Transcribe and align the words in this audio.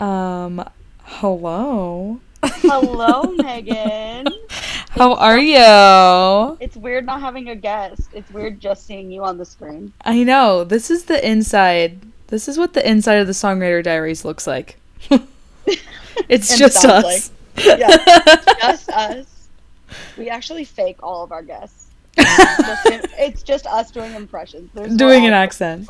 Um, 0.00 0.64
hello. 1.04 2.20
Hello, 2.42 3.22
Megan. 3.36 4.28
How 4.90 5.14
are 5.14 5.38
you? 5.38 6.56
It's 6.58 6.76
weird 6.76 7.04
not 7.04 7.20
having 7.20 7.50
a 7.50 7.54
guest. 7.54 8.08
It's 8.14 8.30
weird 8.30 8.60
just 8.60 8.86
seeing 8.86 9.10
you 9.10 9.22
on 9.24 9.36
the 9.36 9.44
screen. 9.44 9.92
I 10.02 10.24
know. 10.24 10.64
This 10.64 10.90
is 10.90 11.04
the 11.04 11.24
inside. 11.28 12.00
This 12.28 12.48
is 12.48 12.56
what 12.56 12.72
the 12.72 12.88
inside 12.88 13.16
of 13.16 13.26
the 13.26 13.34
Songwriter 13.34 13.84
Diaries 13.84 14.24
looks 14.24 14.46
like. 14.46 14.78
it's 16.28 16.56
just 16.56 16.84
us. 16.84 17.30
Yeah, 17.56 17.88
just 18.60 18.88
us. 18.90 19.48
We 20.16 20.30
actually 20.30 20.64
fake 20.64 21.02
all 21.02 21.22
of 21.22 21.30
our 21.30 21.42
guests. 21.42 21.88
It's 22.16 22.62
just, 22.86 23.06
it's 23.18 23.42
just 23.42 23.66
us 23.66 23.90
doing 23.90 24.14
impressions. 24.14 24.70
There's 24.72 24.92
no 24.92 24.96
Doing 24.96 25.26
an 25.26 25.34
accent. 25.34 25.88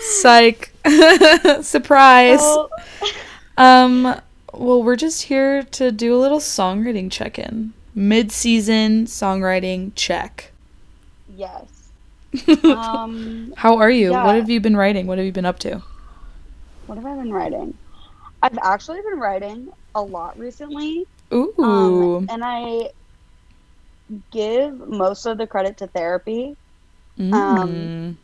Psych. 0.00 0.69
Surprise. 1.62 2.38
Oh, 2.42 2.68
Um, 3.58 4.04
well, 4.54 4.82
we're 4.82 4.96
just 4.96 5.22
here 5.24 5.62
to 5.64 5.92
do 5.92 6.14
a 6.14 6.18
little 6.18 6.38
songwriting 6.38 7.10
check-in. 7.10 7.74
Mid-season 7.94 9.04
songwriting 9.04 9.92
check. 9.94 10.52
yes. 11.36 11.66
Um, 12.64 13.52
How 13.56 13.76
are 13.76 13.90
you? 13.90 14.12
yeah. 14.12 14.24
What 14.24 14.36
have 14.36 14.48
you 14.48 14.60
been 14.60 14.76
writing? 14.76 15.06
What 15.06 15.18
have 15.18 15.26
you 15.26 15.32
been 15.32 15.44
up 15.44 15.58
to? 15.60 15.82
what 16.86 16.96
have 16.96 17.04
I 17.04 17.16
been 17.16 17.32
writing? 17.32 17.74
I've 18.42 18.56
actually 18.62 19.00
been 19.02 19.18
writing 19.20 19.68
a 19.94 20.00
lot 20.02 20.38
recently. 20.38 21.06
Ooh. 21.34 21.52
Um, 21.58 22.26
and 22.30 22.42
I 22.44 22.90
give 24.30 24.88
most 24.88 25.26
of 25.26 25.36
the 25.38 25.46
credit 25.46 25.76
to 25.78 25.86
therapy. 25.88 26.56
Mm. 27.18 27.32
um, 27.34 28.18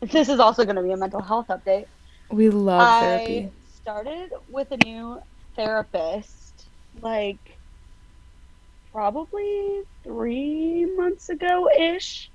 This 0.00 0.28
is 0.30 0.40
also 0.40 0.64
going 0.64 0.76
to 0.76 0.82
be 0.82 0.92
a 0.92 0.96
mental 0.96 1.20
health 1.20 1.48
update. 1.48 1.86
We 2.30 2.50
love 2.50 3.00
therapy. 3.00 3.22
I 3.22 3.26
therapy. 3.26 3.52
started 3.74 4.32
with 4.50 4.70
a 4.72 4.76
new 4.84 5.20
therapist 5.56 6.66
like 7.02 7.58
probably 8.92 9.82
three 10.02 10.86
months 10.96 11.28
ago 11.28 11.68
ish. 11.76 12.30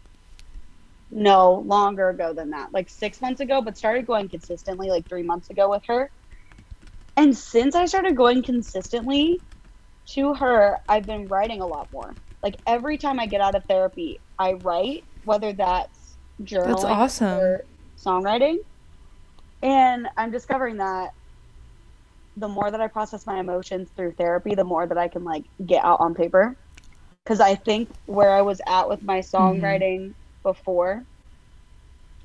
No, 1.11 1.63
longer 1.65 2.09
ago 2.09 2.33
than 2.33 2.49
that, 2.49 2.73
like 2.73 2.89
six 2.89 3.21
months 3.21 3.39
ago, 3.39 3.61
but 3.61 3.77
started 3.77 4.07
going 4.07 4.27
consistently 4.27 4.89
like 4.89 5.07
three 5.07 5.23
months 5.23 5.49
ago 5.49 5.69
with 5.69 5.83
her. 5.85 6.09
And 7.15 7.37
since 7.37 7.75
I 7.75 7.85
started 7.85 8.15
going 8.15 8.43
consistently 8.43 9.39
to 10.07 10.33
her, 10.33 10.79
I've 10.89 11.05
been 11.05 11.27
writing 11.27 11.61
a 11.61 11.67
lot 11.67 11.91
more. 11.93 12.13
Like 12.43 12.55
every 12.67 12.97
time 12.97 13.19
I 13.19 13.27
get 13.27 13.39
out 13.39 13.55
of 13.55 13.63
therapy, 13.65 14.19
I 14.37 14.53
write, 14.53 15.03
whether 15.23 15.53
that's 15.53 16.15
journaling 16.43 16.67
That's 16.67 16.83
awesome. 16.83 17.39
or 17.39 17.65
songwriting. 17.97 18.57
And 19.61 20.07
I'm 20.17 20.31
discovering 20.31 20.77
that 20.77 21.13
the 22.37 22.47
more 22.47 22.69
that 22.69 22.81
I 22.81 22.87
process 22.87 23.25
my 23.25 23.39
emotions 23.39 23.89
through 23.95 24.13
therapy, 24.13 24.55
the 24.55 24.63
more 24.63 24.85
that 24.85 24.97
I 24.97 25.07
can 25.07 25.23
like 25.23 25.45
get 25.65 25.83
out 25.83 25.99
on 25.99 26.13
paper. 26.13 26.55
Because 27.23 27.39
I 27.39 27.55
think 27.55 27.89
where 28.05 28.31
I 28.31 28.41
was 28.41 28.61
at 28.67 28.87
with 28.87 29.01
my 29.01 29.19
mm-hmm. 29.19 29.35
songwriting 29.35 30.13
before. 30.43 31.03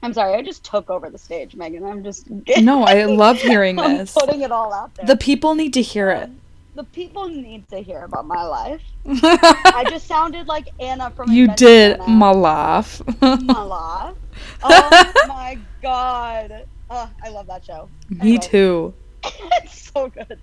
I'm 0.03 0.15
sorry, 0.15 0.35
I 0.35 0.43
just 0.43 0.65
took 0.65 0.89
over 0.89 1.11
the 1.11 1.19
stage, 1.19 1.55
Megan. 1.55 1.85
I'm 1.85 2.03
just 2.03 2.29
No, 2.61 2.85
I 2.85 3.05
love 3.05 3.39
hearing 3.39 3.77
this. 3.77 4.13
putting 4.15 4.41
it 4.41 4.51
all 4.51 4.73
out 4.73 4.95
there. 4.95 5.07
The 5.07 5.17
people 5.17 5.55
need 5.55 5.75
to 5.75 5.83
hear 5.83 6.11
it. 6.11 6.25
Um, 6.25 6.41
the 6.75 6.85
people 6.85 7.29
need 7.29 7.69
to 7.71 7.79
hear 7.79 8.05
about 8.05 8.27
my 8.27 8.43
life. 8.43 8.81
I 9.07 9.85
just 9.91 10.07
sounded 10.07 10.47
like 10.47 10.69
Anna 10.79 11.11
from 11.11 11.31
you 11.31 11.49
did 11.49 12.01
Anna. 12.01 12.09
my 12.09 12.31
laugh. 12.31 13.03
my 13.21 13.63
life. 13.63 14.17
Oh 14.63 15.13
my 15.29 15.59
god. 15.83 16.67
Oh, 16.91 17.11
I 17.23 17.31
love 17.31 17.47
that 17.47 17.65
show. 17.65 17.89
Me 18.11 18.39
too. 18.39 18.95
it's 19.25 19.91
so 19.93 20.09
good. 20.09 20.41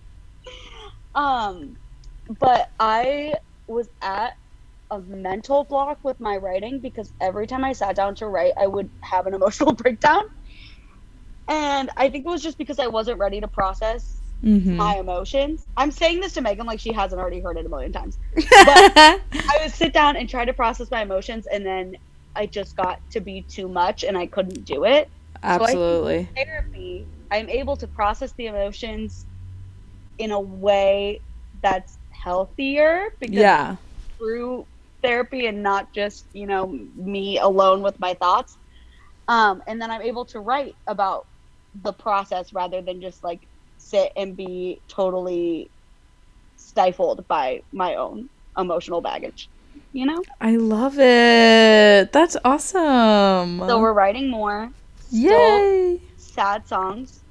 Um, 1.13 1.77
but 2.39 2.69
I 2.79 3.35
was 3.67 3.89
at 4.01 4.33
a 4.91 4.99
mental 4.99 5.65
block 5.65 5.99
with 6.03 6.19
my 6.19 6.37
writing 6.37 6.79
because 6.79 7.13
every 7.19 7.47
time 7.47 7.65
I 7.65 7.73
sat 7.73 7.95
down 7.95 8.15
to 8.15 8.27
write, 8.27 8.53
I 8.57 8.67
would 8.67 8.89
have 9.03 9.27
an 9.27 9.33
emotional 9.35 9.73
breakdown. 9.73 10.23
And 11.49 11.89
I 11.97 12.09
think 12.09 12.25
it 12.25 12.29
was 12.29 12.43
just 12.43 12.57
because 12.57 12.79
I 12.79 12.87
wasn't 12.87 13.19
ready 13.19 13.41
to 13.41 13.47
process 13.47 14.21
hmm 14.41 14.77
my 14.77 14.97
emotions. 14.97 15.65
I'm 15.75 15.91
saying 15.91 16.19
this 16.21 16.33
to 16.33 16.41
Megan 16.41 16.65
like 16.67 16.79
she 16.79 16.93
hasn't 16.93 17.19
already 17.19 17.39
heard 17.41 17.57
it 17.57 17.65
a 17.65 17.69
million 17.69 17.91
times. 17.91 18.17
But 18.63 18.91
I 19.49 19.59
would 19.61 19.73
sit 19.73 19.93
down 19.93 20.17
and 20.17 20.29
try 20.29 20.45
to 20.45 20.53
process 20.53 20.91
my 20.91 21.01
emotions, 21.01 21.47
and 21.47 21.65
then 21.65 21.95
I 22.35 22.45
just 22.45 22.75
got 22.75 22.99
to 23.11 23.21
be 23.21 23.43
too 23.43 23.67
much 23.67 24.03
and 24.03 24.17
I 24.17 24.27
couldn't 24.27 24.65
do 24.65 24.85
it. 24.85 25.09
Absolutely. 25.43 26.29
therapy, 26.35 27.07
I'm 27.31 27.49
able 27.49 27.77
to 27.77 27.87
process 27.87 28.33
the 28.37 28.47
emotions 28.47 29.25
in 30.17 30.31
a 30.31 30.39
way 30.39 31.21
that's 31.61 31.97
healthier 32.11 33.09
because 33.19 33.35
Yeah. 33.39 33.75
through 34.17 34.65
therapy 35.03 35.45
and 35.47 35.61
not 35.63 35.93
just, 35.93 36.25
you 36.33 36.47
know, 36.47 36.67
me 36.95 37.37
alone 37.37 37.81
with 37.81 37.99
my 37.99 38.13
thoughts. 38.15 38.57
Um, 39.27 39.61
and 39.67 39.81
then 39.81 39.91
I'm 39.91 40.01
able 40.01 40.25
to 40.25 40.39
write 40.39 40.75
about 40.87 41.27
the 41.83 41.93
process 41.93 42.53
rather 42.53 42.81
than 42.81 43.01
just 43.01 43.23
like 43.23 43.47
sit 43.77 44.11
and 44.15 44.35
be 44.35 44.81
totally 44.87 45.69
stifled 46.55 47.27
by 47.27 47.61
my 47.71 47.95
own 47.95 48.29
emotional 48.57 49.01
baggage. 49.01 49.49
You 49.93 50.05
know? 50.07 50.23
I 50.41 50.55
love 50.55 50.97
it. 50.97 52.11
That's 52.11 52.37
awesome. 52.43 53.59
So 53.67 53.79
we're 53.79 53.93
writing 53.93 54.29
more. 54.29 54.69
Still 55.07 55.67
Yay. 55.69 56.01
sad 56.17 56.67
songs. 56.67 57.23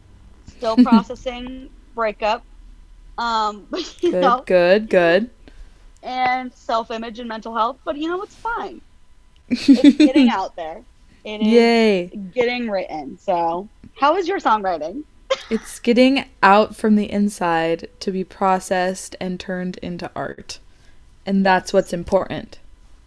Still 0.47 0.76
processing 0.82 1.70
breakup. 1.94 2.44
Um, 3.19 3.66
you 4.00 4.12
Good, 4.12 4.20
know, 4.20 4.42
good, 4.47 4.88
good. 4.88 5.31
and 6.03 6.53
self 6.53 6.91
image 6.91 7.19
and 7.19 7.28
mental 7.28 7.54
health, 7.54 7.78
but 7.84 7.97
you 7.97 8.09
know, 8.09 8.22
it's 8.22 8.34
fine. 8.34 8.81
It's 9.75 9.97
getting 10.04 10.28
out 10.28 10.56
there. 10.56 10.82
It 11.25 11.41
is 11.42 11.47
Yay. 11.47 12.10
getting 12.34 12.70
written. 12.70 13.19
So, 13.19 13.69
how 13.94 14.16
is 14.16 14.28
your 14.28 14.38
songwriting? 14.38 15.04
It's 15.50 15.78
getting 15.81 16.25
out 16.42 16.76
from 16.76 16.97
the 16.97 17.10
inside 17.10 17.88
to 18.00 18.12
be 18.12 18.25
processed 18.25 19.16
and 19.20 19.38
turned 19.41 19.76
into 19.78 20.10
art. 20.15 20.59
And 21.25 21.44
that's 21.44 21.72
what's 21.72 21.92
important. 21.92 22.59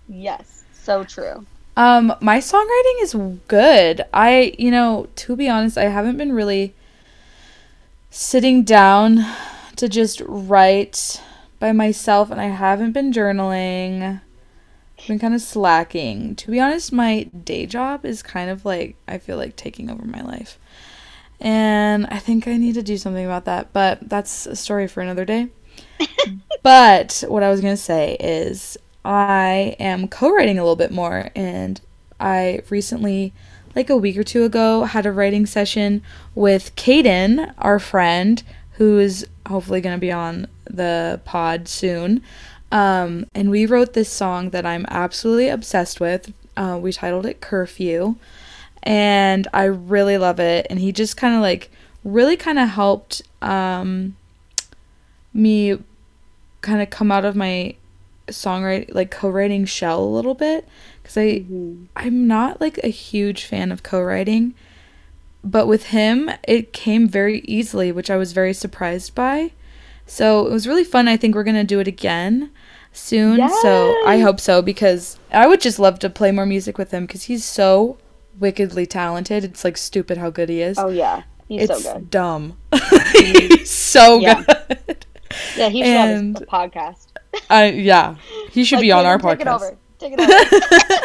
Yes, 0.10 0.64
so 0.74 1.04
true. 1.04 1.46
Um, 1.76 2.14
my 2.20 2.40
songwriting 2.40 3.02
is 3.02 3.16
good. 3.48 4.02
I, 4.14 4.54
you 4.58 4.72
know, 4.72 5.08
to 5.16 5.36
be 5.36 5.48
honest, 5.48 5.78
I 5.78 5.86
haven't 5.86 6.18
been 6.18 6.34
really 6.34 6.74
sitting 8.10 8.64
down 8.64 9.26
to 9.76 9.88
just 9.88 10.22
write 10.28 11.22
by 11.60 11.72
myself, 11.72 12.32
and 12.32 12.42
I 12.42 12.48
haven't 12.48 12.92
been 12.92 13.14
journaling. 13.14 14.22
I've 15.00 15.08
been 15.08 15.20
kind 15.20 15.34
of 15.34 15.42
slacking. 15.42 16.36
To 16.36 16.52
be 16.52 16.60
honest, 16.60 16.92
my 16.92 17.24
day 17.24 17.66
job 17.66 18.06
is 18.06 18.22
kind 18.22 18.50
of 18.50 18.66
like, 18.66 18.96
I 19.08 19.18
feel 19.18 19.38
like 19.38 19.56
taking 19.56 19.90
over 19.90 20.06
my 20.06 20.22
life. 20.22 20.60
And 21.40 22.06
I 22.08 22.20
think 22.20 22.48
I 22.48 22.58
need 22.58 22.76
to 22.76 22.84
do 22.84 22.98
something 22.98 23.26
about 23.26 23.46
that, 23.46 23.72
but 23.72 24.10
that's 24.10 24.46
a 24.46 24.56
story 24.56 24.88
for 24.88 25.02
another 25.02 25.24
day. 25.24 25.48
but 26.64 27.24
what 27.28 27.44
I 27.44 27.50
was 27.50 27.62
going 27.62 27.74
to 27.74 27.82
say 27.82 28.18
is 28.20 28.78
I 29.04 29.76
am 29.80 30.08
co 30.08 30.32
writing 30.32 30.60
a 30.60 30.64
little 30.64 30.76
bit 30.76 30.92
more, 30.92 31.30
and 31.36 31.80
I 32.20 32.62
recently, 32.70 33.34
like 33.76 33.90
a 33.90 33.98
week 33.98 34.18
or 34.18 34.24
two 34.24 34.44
ago, 34.44 34.84
had 34.84 35.06
a 35.06 35.12
writing 35.12 35.46
session 35.46 36.02
with 36.36 36.76
Kaden, 36.76 37.54
our 37.58 37.80
friend, 37.80 38.44
who 38.74 39.00
is 39.00 39.26
hopefully 39.48 39.82
going 39.82 39.96
to 39.96 40.02
be 40.02 40.12
on 40.12 40.48
the 40.66 41.20
pod 41.26 41.68
soon. 41.68 42.22
Um, 42.72 43.26
and 43.34 43.50
we 43.50 43.66
wrote 43.66 43.94
this 43.94 44.10
song 44.10 44.52
that 44.52 44.66
I'm 44.66 44.86
absolutely 44.90 45.50
obsessed 45.50 46.00
with. 46.00 46.34
Uh, 46.56 46.78
we 46.82 46.92
titled 46.92 47.26
it 47.26 47.42
Curfew, 47.42 48.16
and 48.84 49.48
I 49.54 49.64
really 49.64 50.18
love 50.18 50.40
it. 50.40 50.68
And 50.70 50.80
he 50.80 50.92
just 50.92 51.18
kind 51.18 51.36
of 51.36 51.42
like 51.42 51.72
really 52.04 52.38
kind 52.38 52.60
of 52.60 52.70
helped 52.70 53.22
um, 53.42 54.16
me 55.34 55.80
kind 56.62 56.82
of 56.82 56.90
come 56.90 57.12
out 57.12 57.26
of 57.26 57.36
my 57.36 57.76
songwriting 58.30 58.94
like 58.94 59.12
co-writing 59.12 59.66
shell 59.66 60.04
a 60.04 60.06
little 60.06 60.36
bit 60.36 60.68
because 61.02 61.18
I 61.18 61.40
mm-hmm. 61.40 61.86
I'm 61.96 62.28
not 62.28 62.60
like 62.62 62.78
a 62.84 62.90
huge 62.90 63.46
fan 63.46 63.72
of 63.72 63.84
co-writing 63.84 64.54
but 65.44 65.68
with 65.68 65.88
him 65.88 66.30
it 66.48 66.74
came 66.74 67.08
very 67.08 67.40
easily 67.42 67.92
which 67.92 68.10
I 68.10 68.18
was 68.18 68.32
very 68.34 68.54
surprised 68.54 69.16
by. 69.16 69.52
So 70.06 70.48
it 70.48 70.52
was 70.52 70.68
really 70.68 70.84
fun. 70.84 71.08
I 71.08 71.18
think 71.18 71.36
we're 71.36 71.44
gonna 71.44 71.64
do 71.64 71.80
it 71.80 71.88
again 71.88 72.52
soon 72.92 73.48
so 73.62 73.96
I 74.06 74.20
hope 74.20 74.40
so 74.40 74.62
because 74.62 75.18
I 75.32 75.46
would 75.48 75.62
just 75.62 75.78
love 75.80 76.00
to 76.00 76.10
play 76.10 76.32
more 76.32 76.46
music 76.46 76.78
with 76.78 76.92
him 76.92 77.06
because 77.06 77.24
he's 77.24 77.46
so 77.46 77.98
wickedly 78.40 78.86
talented. 78.86 79.44
It's 79.44 79.64
like 79.64 79.78
stupid 79.78 80.18
how 80.18 80.30
good 80.32 80.50
he 80.50 80.62
is. 80.62 80.80
Oh 80.80 80.90
yeah, 80.90 81.24
he's 81.48 81.70
it's 81.70 81.84
so 81.84 81.94
good. 81.96 82.10
dumb. 82.10 82.58
Mm-hmm. 83.10 83.56
He's 83.58 83.70
so 83.72 84.20
Yeah. 84.20 84.44
good. 84.44 85.06
Yeah, 85.58 85.70
he 85.70 85.82
should 85.84 85.88
and- 85.88 86.38
have 86.38 86.42
his 86.42 86.50
podcast. 86.50 87.08
I 87.50 87.70
yeah 87.72 88.16
he 88.52 88.64
should 88.64 88.78
Like, 88.78 88.84
be 88.84 88.92
on 88.92 89.06
our 89.06 89.18
podcast 89.18 89.78
Take 90.00 90.14
it 90.14 90.20
over. 90.20 90.30
Take 90.30 90.82
it 90.82 91.02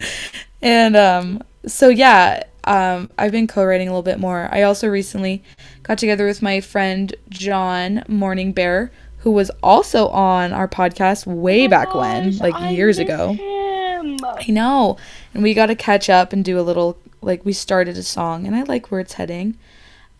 over. 0.00 0.06
and 0.62 0.96
um 0.96 1.42
so 1.66 1.88
yeah 1.88 2.42
um, 2.64 3.10
I've 3.16 3.32
been 3.32 3.46
co-writing 3.46 3.88
a 3.88 3.90
little 3.90 4.02
bit 4.02 4.18
more. 4.18 4.46
I 4.52 4.60
also 4.60 4.88
recently 4.88 5.42
got 5.84 5.96
together 5.96 6.26
with 6.26 6.42
my 6.42 6.60
friend 6.60 7.14
John 7.30 8.04
Morning 8.08 8.52
Bear, 8.52 8.92
who 9.18 9.30
was 9.30 9.50
also 9.62 10.08
on 10.08 10.52
our 10.52 10.68
podcast 10.68 11.24
way 11.26 11.66
back 11.66 11.94
when, 11.94 12.36
like 12.38 12.54
I 12.54 12.70
years 12.70 12.98
ago. 12.98 13.32
him. 13.32 14.18
I 14.22 14.44
know. 14.48 14.98
And 15.32 15.42
we 15.42 15.54
got 15.54 15.66
to 15.66 15.74
catch 15.74 16.10
up 16.10 16.34
and 16.34 16.44
do 16.44 16.60
a 16.60 16.62
little 16.62 16.98
like 17.22 17.42
we 17.44 17.54
started 17.54 17.96
a 17.96 18.02
song 18.02 18.46
and 18.46 18.54
I 18.54 18.62
like 18.64 18.90
where 18.90 19.00
it's 19.00 19.14
heading. 19.14 19.56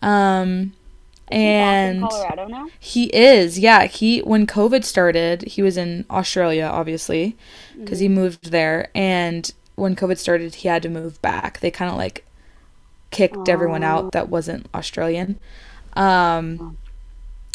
Um 0.01 0.73
and 1.31 2.01
Colorado 2.01 2.47
now. 2.47 2.67
he 2.79 3.05
is. 3.15 3.57
Yeah, 3.59 3.85
he 3.85 4.19
when 4.19 4.45
COVID 4.47 4.83
started, 4.83 5.43
he 5.43 5.61
was 5.61 5.77
in 5.77 6.05
Australia 6.09 6.65
obviously 6.65 7.35
because 7.79 7.99
he 7.99 8.07
moved 8.09 8.51
there 8.51 8.89
and 8.95 9.51
when 9.75 9.95
COVID 9.95 10.17
started, 10.17 10.55
he 10.55 10.67
had 10.67 10.81
to 10.83 10.89
move 10.89 11.21
back. 11.21 11.59
They 11.61 11.71
kind 11.71 11.89
of 11.91 11.97
like 11.97 12.25
kicked 13.11 13.47
everyone 13.49 13.83
Oh. 13.83 13.87
out 13.87 14.11
that 14.11 14.29
wasn't 14.29 14.67
Australian. 14.73 15.39
Um 15.93 16.77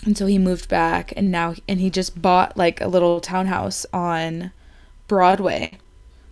and 0.04 0.18
so 0.18 0.26
he 0.26 0.38
moved 0.38 0.68
back 0.68 1.12
and 1.16 1.30
now 1.30 1.54
and 1.68 1.80
he 1.80 1.88
just 1.90 2.20
bought 2.20 2.56
like 2.56 2.80
a 2.80 2.88
little 2.88 3.20
townhouse 3.20 3.86
on 3.92 4.52
Broadway. 5.08 5.78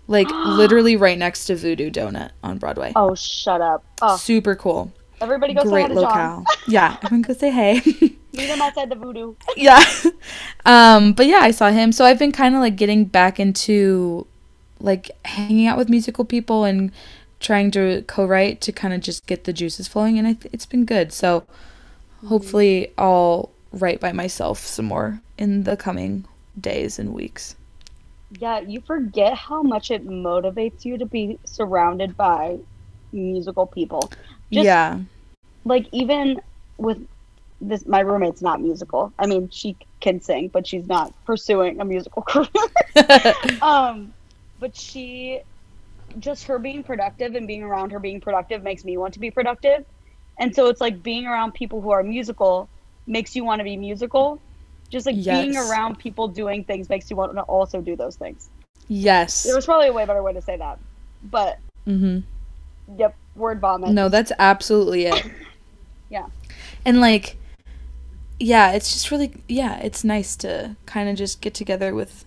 Like 0.08 0.28
literally 0.30 0.96
right 0.96 1.16
next 1.18 1.46
to 1.46 1.56
Voodoo 1.56 1.88
Doughnut 1.90 2.32
on 2.42 2.58
Broadway. 2.58 2.92
Oh, 2.96 3.14
shut 3.14 3.60
up. 3.60 3.84
Oh, 4.02 4.16
Super 4.16 4.54
cool. 4.56 4.92
Everybody 5.22 5.54
go 5.54 5.64
say 5.64 5.78
hi 5.78 5.86
Great 5.86 5.88
to 5.88 5.94
John. 5.96 6.40
locale. 6.40 6.44
yeah, 6.66 6.98
everyone 7.02 7.22
go 7.22 7.34
say 7.34 7.50
hey. 7.50 7.80
Meet 8.34 8.48
him 8.48 8.62
outside 8.62 8.90
the 8.90 8.94
voodoo. 8.96 9.34
yeah. 9.56 9.82
Um 10.66 11.12
but 11.12 11.26
yeah, 11.26 11.38
I 11.40 11.50
saw 11.50 11.70
him. 11.70 11.92
So 11.92 12.04
I've 12.04 12.18
been 12.18 12.32
kind 12.32 12.54
of 12.54 12.60
like 12.60 12.76
getting 12.76 13.04
back 13.04 13.38
into 13.40 14.26
like 14.80 15.10
hanging 15.24 15.66
out 15.66 15.78
with 15.78 15.88
musical 15.88 16.24
people 16.24 16.64
and 16.64 16.90
trying 17.40 17.70
to 17.72 18.02
co-write 18.06 18.60
to 18.62 18.72
kind 18.72 18.94
of 18.94 19.00
just 19.00 19.26
get 19.26 19.44
the 19.44 19.52
juices 19.52 19.88
flowing 19.88 20.18
and 20.18 20.26
I 20.26 20.32
th- 20.34 20.52
it's 20.52 20.66
been 20.66 20.84
good. 20.84 21.12
So 21.12 21.44
hopefully 22.26 22.92
I'll 22.98 23.50
write 23.72 24.00
by 24.00 24.12
myself 24.12 24.58
some 24.60 24.86
more 24.86 25.20
in 25.38 25.64
the 25.64 25.76
coming 25.76 26.24
days 26.60 26.98
and 26.98 27.12
weeks. 27.12 27.56
Yeah, 28.38 28.60
you 28.60 28.80
forget 28.80 29.34
how 29.34 29.62
much 29.62 29.90
it 29.90 30.06
motivates 30.06 30.84
you 30.84 30.96
to 30.98 31.06
be 31.06 31.38
surrounded 31.44 32.16
by 32.16 32.58
musical 33.12 33.66
people. 33.66 34.10
Just- 34.52 34.64
yeah. 34.64 34.98
Like 35.64 35.86
even 35.92 36.40
with 36.78 37.06
this, 37.60 37.86
my 37.86 38.00
roommate's 38.00 38.42
not 38.42 38.60
musical. 38.60 39.12
I 39.18 39.26
mean, 39.26 39.48
she 39.50 39.76
can 40.00 40.20
sing, 40.20 40.48
but 40.48 40.66
she's 40.66 40.86
not 40.88 41.12
pursuing 41.24 41.80
a 41.80 41.84
musical 41.84 42.22
career. 42.28 42.48
um, 43.62 44.12
but 44.58 44.76
she, 44.76 45.40
just 46.18 46.44
her 46.44 46.58
being 46.58 46.82
productive 46.82 47.34
and 47.36 47.46
being 47.46 47.62
around 47.62 47.92
her 47.92 48.00
being 48.00 48.20
productive 48.20 48.62
makes 48.64 48.84
me 48.84 48.96
want 48.96 49.14
to 49.14 49.20
be 49.20 49.30
productive. 49.30 49.84
And 50.38 50.54
so 50.54 50.66
it's 50.66 50.80
like 50.80 51.02
being 51.02 51.26
around 51.26 51.52
people 51.54 51.80
who 51.80 51.90
are 51.90 52.02
musical 52.02 52.68
makes 53.06 53.36
you 53.36 53.44
want 53.44 53.60
to 53.60 53.64
be 53.64 53.76
musical. 53.76 54.40
Just 54.90 55.06
like 55.06 55.16
being 55.24 55.56
around 55.56 55.98
people 55.98 56.28
doing 56.28 56.64
things 56.64 56.88
makes 56.88 57.08
you 57.10 57.16
want 57.16 57.34
to 57.36 57.42
also 57.42 57.80
do 57.80 57.94
those 57.96 58.16
things. 58.16 58.48
yes. 58.88 59.44
There 59.44 59.54
was 59.54 59.64
probably 59.64 59.88
a 59.88 59.92
way 59.92 60.04
better 60.04 60.22
way 60.22 60.32
to 60.32 60.42
say 60.42 60.56
that. 60.56 60.78
But 61.22 61.58
Mhm. 61.86 62.24
Yep, 62.96 63.16
word 63.34 63.60
vomit. 63.60 63.90
No, 63.90 64.08
that's 64.08 64.32
absolutely 64.38 65.06
it. 65.06 65.24
Yeah. 66.10 66.26
And 66.84 67.00
like 67.00 67.38
yeah, 68.38 68.72
it's 68.72 68.92
just 68.92 69.10
really 69.10 69.32
yeah, 69.48 69.78
it's 69.78 70.04
nice 70.04 70.36
to 70.36 70.76
kind 70.84 71.08
of 71.08 71.16
just 71.16 71.40
get 71.40 71.54
together 71.54 71.94
with 71.94 72.26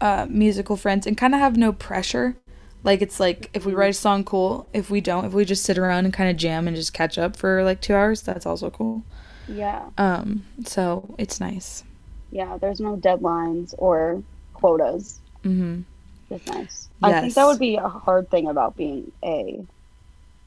uh 0.00 0.26
musical 0.28 0.76
friends 0.76 1.06
and 1.06 1.16
kind 1.16 1.34
of 1.34 1.40
have 1.40 1.56
no 1.56 1.72
pressure. 1.72 2.36
Like 2.82 3.00
it's 3.00 3.18
like 3.18 3.48
if 3.54 3.64
we 3.64 3.72
write 3.72 3.90
a 3.90 3.94
song 3.94 4.24
cool, 4.24 4.68
if 4.74 4.90
we 4.90 5.00
don't, 5.00 5.24
if 5.24 5.32
we 5.32 5.46
just 5.46 5.64
sit 5.64 5.78
around 5.78 6.04
and 6.04 6.12
kind 6.12 6.28
of 6.28 6.36
jam 6.36 6.68
and 6.68 6.76
just 6.76 6.92
catch 6.92 7.16
up 7.16 7.34
for 7.34 7.64
like 7.64 7.80
2 7.80 7.94
hours, 7.94 8.20
that's 8.20 8.44
also 8.44 8.68
cool. 8.68 9.04
Yeah. 9.48 9.88
Um 9.96 10.44
so 10.66 11.14
it's 11.16 11.40
nice. 11.40 11.82
Yeah, 12.30 12.58
there's 12.58 12.80
no 12.80 12.96
deadlines 12.96 13.74
or 13.78 14.22
quotas. 14.52 15.20
Mm-hmm. 15.44 15.80
It's 16.28 16.46
nice. 16.46 16.88
Yes. 17.02 17.12
I 17.14 17.20
think 17.20 17.34
that 17.34 17.46
would 17.46 17.58
be 17.58 17.76
a 17.76 17.88
hard 17.88 18.30
thing 18.30 18.48
about 18.48 18.76
being 18.76 19.12
a 19.22 19.64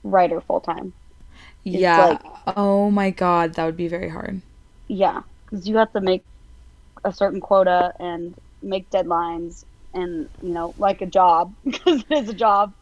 writer 0.09 0.41
full 0.41 0.59
time. 0.61 0.93
Yeah. 1.63 2.05
like- 2.07 2.21
oh 2.57 2.89
my 2.91 3.09
god, 3.09 3.53
that 3.55 3.65
would 3.65 3.77
be 3.77 3.87
very 3.87 4.09
hard. 4.09 4.41
Yeah, 4.87 5.21
because 5.45 5.67
you 5.67 5.77
have 5.77 5.91
to 5.93 6.01
make 6.01 6.23
a 7.03 7.11
certain 7.13 7.41
quota 7.41 7.93
and 7.99 8.33
make 8.61 8.89
deadlines 8.89 9.65
and 9.93 10.29
you 10.41 10.49
know 10.49 10.73
like 10.77 11.01
a 11.01 11.05
job 11.05 11.53
because 11.65 12.03
it 12.09 12.17
is 12.23 12.29
a 12.29 12.33
job. 12.33 12.73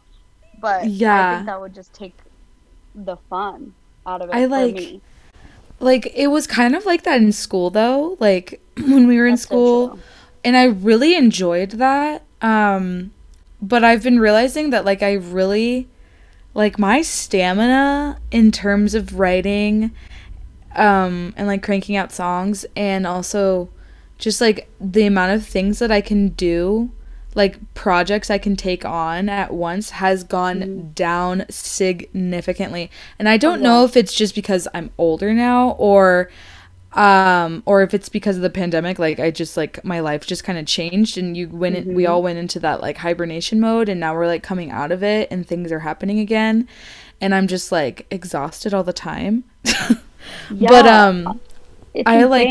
But 0.60 0.86
yeah, 0.86 1.30
I 1.32 1.34
think 1.36 1.46
that 1.46 1.60
would 1.60 1.74
just 1.74 1.92
take 1.92 2.14
the 2.94 3.16
fun 3.28 3.74
out 4.06 4.22
of 4.22 4.30
it 4.30 4.34
I 4.34 4.42
for 4.44 4.48
like- 4.48 4.74
me. 4.74 5.00
Like 5.78 6.10
it 6.14 6.28
was 6.28 6.46
kind 6.46 6.74
of 6.74 6.86
like 6.86 7.02
that 7.02 7.20
in 7.20 7.32
school 7.32 7.68
though. 7.68 8.16
Like 8.18 8.60
when 8.78 9.06
we 9.06 9.18
were 9.18 9.26
in 9.26 9.32
That's 9.32 9.42
so 9.42 9.46
school, 9.48 9.88
true. 9.90 9.98
and 10.44 10.56
I 10.56 10.64
really 10.64 11.14
enjoyed 11.16 11.72
that. 11.72 12.22
Um, 12.40 13.12
but 13.60 13.84
I've 13.84 14.02
been 14.02 14.18
realizing 14.18 14.70
that 14.70 14.84
like 14.86 15.02
I 15.02 15.12
really 15.14 15.88
like 16.56 16.78
my 16.78 17.02
stamina 17.02 18.18
in 18.30 18.50
terms 18.50 18.94
of 18.94 19.18
writing 19.18 19.90
um 20.74 21.34
and 21.36 21.46
like 21.46 21.62
cranking 21.62 21.96
out 21.96 22.10
songs 22.10 22.64
and 22.74 23.06
also 23.06 23.68
just 24.18 24.40
like 24.40 24.68
the 24.80 25.06
amount 25.06 25.32
of 25.32 25.46
things 25.46 25.78
that 25.78 25.92
I 25.92 26.00
can 26.00 26.28
do 26.30 26.90
like 27.34 27.58
projects 27.74 28.30
I 28.30 28.38
can 28.38 28.56
take 28.56 28.86
on 28.86 29.28
at 29.28 29.52
once 29.52 29.90
has 29.90 30.24
gone 30.24 30.92
down 30.94 31.44
significantly. 31.50 32.90
And 33.18 33.28
I 33.28 33.36
don't 33.36 33.60
know 33.60 33.84
if 33.84 33.94
it's 33.94 34.14
just 34.14 34.34
because 34.34 34.66
I'm 34.72 34.90
older 34.96 35.34
now 35.34 35.72
or 35.72 36.30
um 36.96 37.62
or 37.66 37.82
if 37.82 37.92
it's 37.94 38.08
because 38.08 38.36
of 38.36 38.42
the 38.42 38.50
pandemic 38.50 38.98
like 38.98 39.20
I 39.20 39.30
just 39.30 39.56
like 39.56 39.84
my 39.84 40.00
life 40.00 40.26
just 40.26 40.44
kind 40.44 40.58
of 40.58 40.66
changed 40.66 41.18
and 41.18 41.36
you 41.36 41.48
went 41.48 41.76
in, 41.76 41.94
we 41.94 42.06
all 42.06 42.22
went 42.22 42.38
into 42.38 42.58
that 42.60 42.80
like 42.80 42.96
hibernation 42.96 43.60
mode 43.60 43.88
and 43.88 44.00
now 44.00 44.14
we're 44.14 44.26
like 44.26 44.42
coming 44.42 44.70
out 44.70 44.90
of 44.90 45.02
it 45.02 45.28
and 45.30 45.46
things 45.46 45.70
are 45.72 45.80
happening 45.80 46.18
again 46.20 46.66
and 47.20 47.34
I'm 47.34 47.46
just 47.48 47.70
like 47.70 48.06
exhausted 48.10 48.72
all 48.74 48.84
the 48.84 48.92
time. 48.92 49.44
But 50.50 50.84
Yeah, 50.84 51.06
um 51.06 51.40
it's 51.94 52.08
I, 52.08 52.24
like. 52.24 52.48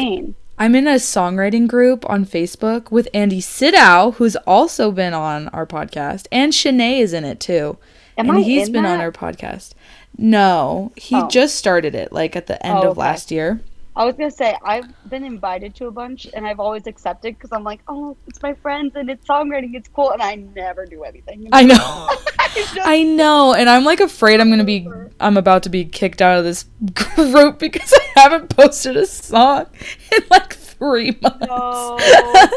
I'm 0.58 0.74
in 0.76 0.88
a 0.88 0.96
songwriting 0.96 1.68
group 1.68 2.10
on 2.10 2.26
Facebook 2.26 2.90
with 2.90 3.10
Andy 3.14 3.42
Sidow, 3.42 4.12
who's 4.16 4.38
also 4.48 4.90
been 4.94 5.14
on 5.14 5.50
our 5.50 5.66
podcast, 5.66 6.28
and 6.32 6.54
Shanae 6.54 7.00
is 7.02 7.12
in 7.12 7.26
it 7.26 7.42
too. 7.42 7.78
Am 8.18 8.30
and 8.30 8.38
I 8.38 8.42
he's 8.42 8.70
been 8.70 8.86
on 8.86 9.02
our 9.02 9.12
podcast. 9.12 9.74
No, 10.18 10.94
he 10.96 11.18
Oh. 11.18 11.28
just 11.28 11.56
started 11.56 11.94
it 11.94 12.14
like 12.14 12.38
at 12.38 12.48
the 12.48 12.66
end 12.66 12.78
Oh, 12.78 12.84
of 12.84 12.88
okay. 12.92 13.00
last 13.02 13.32
year. 13.32 13.60
I 13.98 14.04
was 14.06 14.16
gonna 14.16 14.30
say 14.32 14.58
I've 14.64 14.86
been 15.10 15.24
invited 15.24 15.74
to 15.76 15.88
a 15.88 15.92
bunch 15.92 16.28
and 16.34 16.46
I've 16.46 16.60
always 16.60 16.86
accepted 16.86 17.36
because 17.38 17.52
I'm 17.54 17.64
like, 17.64 17.80
oh, 17.88 18.18
it's 18.28 18.42
my 18.42 18.54
friends 18.56 18.96
and 18.96 19.10
it's 19.10 19.26
songwriting, 19.26 19.74
it's 19.76 19.88
cool, 19.88 20.12
and 20.12 20.22
I 20.22 20.36
never 20.36 20.86
do 20.86 21.04
anything. 21.04 21.48
I 21.54 21.64
know. 21.64 21.78
I 22.40 22.50
just- 22.54 22.78
I 22.84 23.04
know, 23.04 23.54
and 23.54 23.70
I'm 23.70 23.84
like 23.86 24.00
afraid 24.02 24.40
I'm 24.42 24.50
gonna 24.50 24.64
be 24.66 24.88
I'm 25.20 25.38
about 25.38 25.64
to 25.64 25.70
be 25.70 25.86
kicked 25.86 26.22
out 26.22 26.38
of 26.38 26.44
this 26.44 26.66
group 26.94 27.60
because 27.60 27.94
I 27.94 28.20
haven't 28.22 28.50
posted 28.50 28.98
a 28.98 29.06
song 29.06 29.68
in 30.12 30.20
like 30.30 30.54
three 30.56 31.18
months. 31.22 31.48
no, 31.48 31.98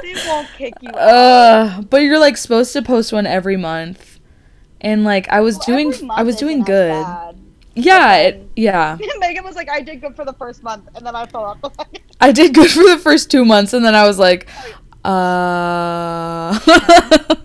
they 0.03 0.15
won't 0.27 0.49
kick 0.57 0.75
you 0.81 0.89
out. 0.91 0.97
Uh, 0.99 1.83
but 1.83 1.99
you're 2.03 2.19
like 2.19 2.37
supposed 2.37 2.73
to 2.73 2.83
post 2.83 3.13
one 3.13 3.27
every 3.27 3.57
month, 3.57 4.19
and 4.81 5.05
like 5.05 5.29
I 5.29 5.41
was 5.41 5.57
Well, 5.59 5.67
doing 5.67 6.11
I 6.11 6.23
was 6.25 6.35
isn't 6.37 6.49
doing 6.49 6.61
as 6.63 6.67
good. 6.67 7.38
Yeah, 7.79 8.17
it, 8.17 8.51
yeah. 8.57 8.99
Megan 9.19 9.45
was 9.45 9.55
like, 9.57 9.71
I 9.71 9.81
did 9.81 10.01
good 10.01 10.17
for 10.17 10.25
the 10.25 10.33
first 10.35 10.63
month, 10.63 10.89
and 10.95 11.07
then 11.07 11.15
I 11.15 11.27
fell 11.27 11.45
off. 11.45 11.59
I 12.21 12.33
did 12.33 12.53
good 12.55 12.71
for 12.71 12.83
the 12.83 12.99
first 12.99 13.31
two 13.31 13.45
months, 13.45 13.73
and 13.73 13.85
then 13.85 13.95
I 13.95 14.07
was 14.07 14.19
like, 14.19 14.49
uh. 15.05 16.59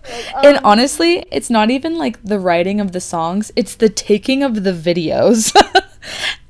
and 0.44 0.58
um, 0.58 0.66
honestly, 0.66 1.26
it's 1.32 1.50
not 1.50 1.70
even 1.72 1.98
like 1.98 2.22
the 2.24 2.40
writing 2.40 2.82
of 2.82 2.92
the 2.92 3.00
songs; 3.02 3.52
it's 3.56 3.76
the 3.76 3.90
taking 3.90 4.44
of 4.44 4.64
the 4.64 4.72
videos. 4.74 5.54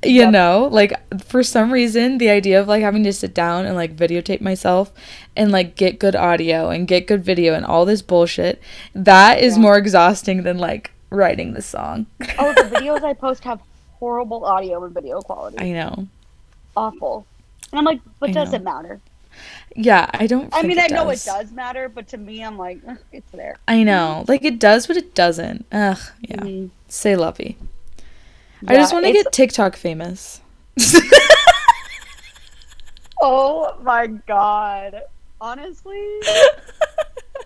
you 0.04 0.22
Yep. 0.22 0.32
know, 0.32 0.68
like 0.72 0.92
for 1.24 1.42
some 1.42 1.72
reason, 1.72 2.18
the 2.18 2.30
idea 2.30 2.60
of 2.60 2.68
like 2.68 2.82
having 2.82 3.04
to 3.04 3.12
sit 3.12 3.34
down 3.34 3.66
and 3.66 3.76
like 3.76 3.94
videotape 3.96 4.40
myself 4.40 4.92
and 5.36 5.52
like 5.52 5.76
get 5.76 5.98
good 5.98 6.16
audio 6.16 6.70
and 6.70 6.88
get 6.88 7.06
good 7.06 7.22
video 7.24 7.54
and 7.54 7.64
all 7.64 7.84
this 7.84 8.02
bullshit 8.02 8.60
that 8.94 9.40
is 9.40 9.56
Yeah. 9.56 9.62
more 9.62 9.76
exhausting 9.78 10.42
than 10.42 10.58
like 10.58 10.90
writing 11.10 11.52
the 11.52 11.62
song. 11.62 12.06
Oh, 12.38 12.52
the 12.54 12.62
videos 12.74 13.02
I 13.04 13.12
post 13.14 13.44
have 13.44 13.60
horrible 13.98 14.44
audio 14.44 14.84
and 14.84 14.94
video 14.94 15.20
quality. 15.20 15.58
I 15.58 15.72
know. 15.72 16.08
Awful. 16.76 17.26
And 17.72 17.78
I'm 17.78 17.84
like, 17.84 18.00
but 18.20 18.30
I 18.30 18.32
does 18.32 18.50
know. 18.50 18.56
it 18.56 18.62
matter? 18.62 19.00
Yeah, 19.74 20.08
I 20.12 20.26
don't. 20.26 20.48
I 20.52 20.62
mean, 20.62 20.78
I 20.78 20.86
know 20.86 21.08
it 21.10 21.22
does 21.24 21.50
matter, 21.50 21.88
but 21.88 22.06
to 22.08 22.18
me, 22.18 22.44
I'm 22.44 22.56
like, 22.56 22.78
it's 23.12 23.30
there. 23.32 23.56
I 23.66 23.82
know. 23.82 24.24
Like 24.28 24.44
it 24.44 24.58
does, 24.60 24.86
but 24.86 24.96
it 24.96 25.14
doesn't. 25.14 25.66
Ugh, 25.72 25.98
yeah. 26.20 26.36
Mhm. 26.36 26.70
Say 26.88 27.16
lovey. 27.16 27.56
I 28.66 28.76
just 28.76 28.92
want 28.92 29.04
to 29.06 29.12
get 29.12 29.32
TikTok 29.32 29.76
famous. 29.76 30.40
Oh 33.26 33.74
my 33.82 34.06
god. 34.06 35.00
Honestly, 35.40 35.96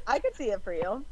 I 0.08 0.18
could 0.18 0.34
see 0.34 0.50
it 0.50 0.60
for 0.62 0.72
you. 0.72 1.04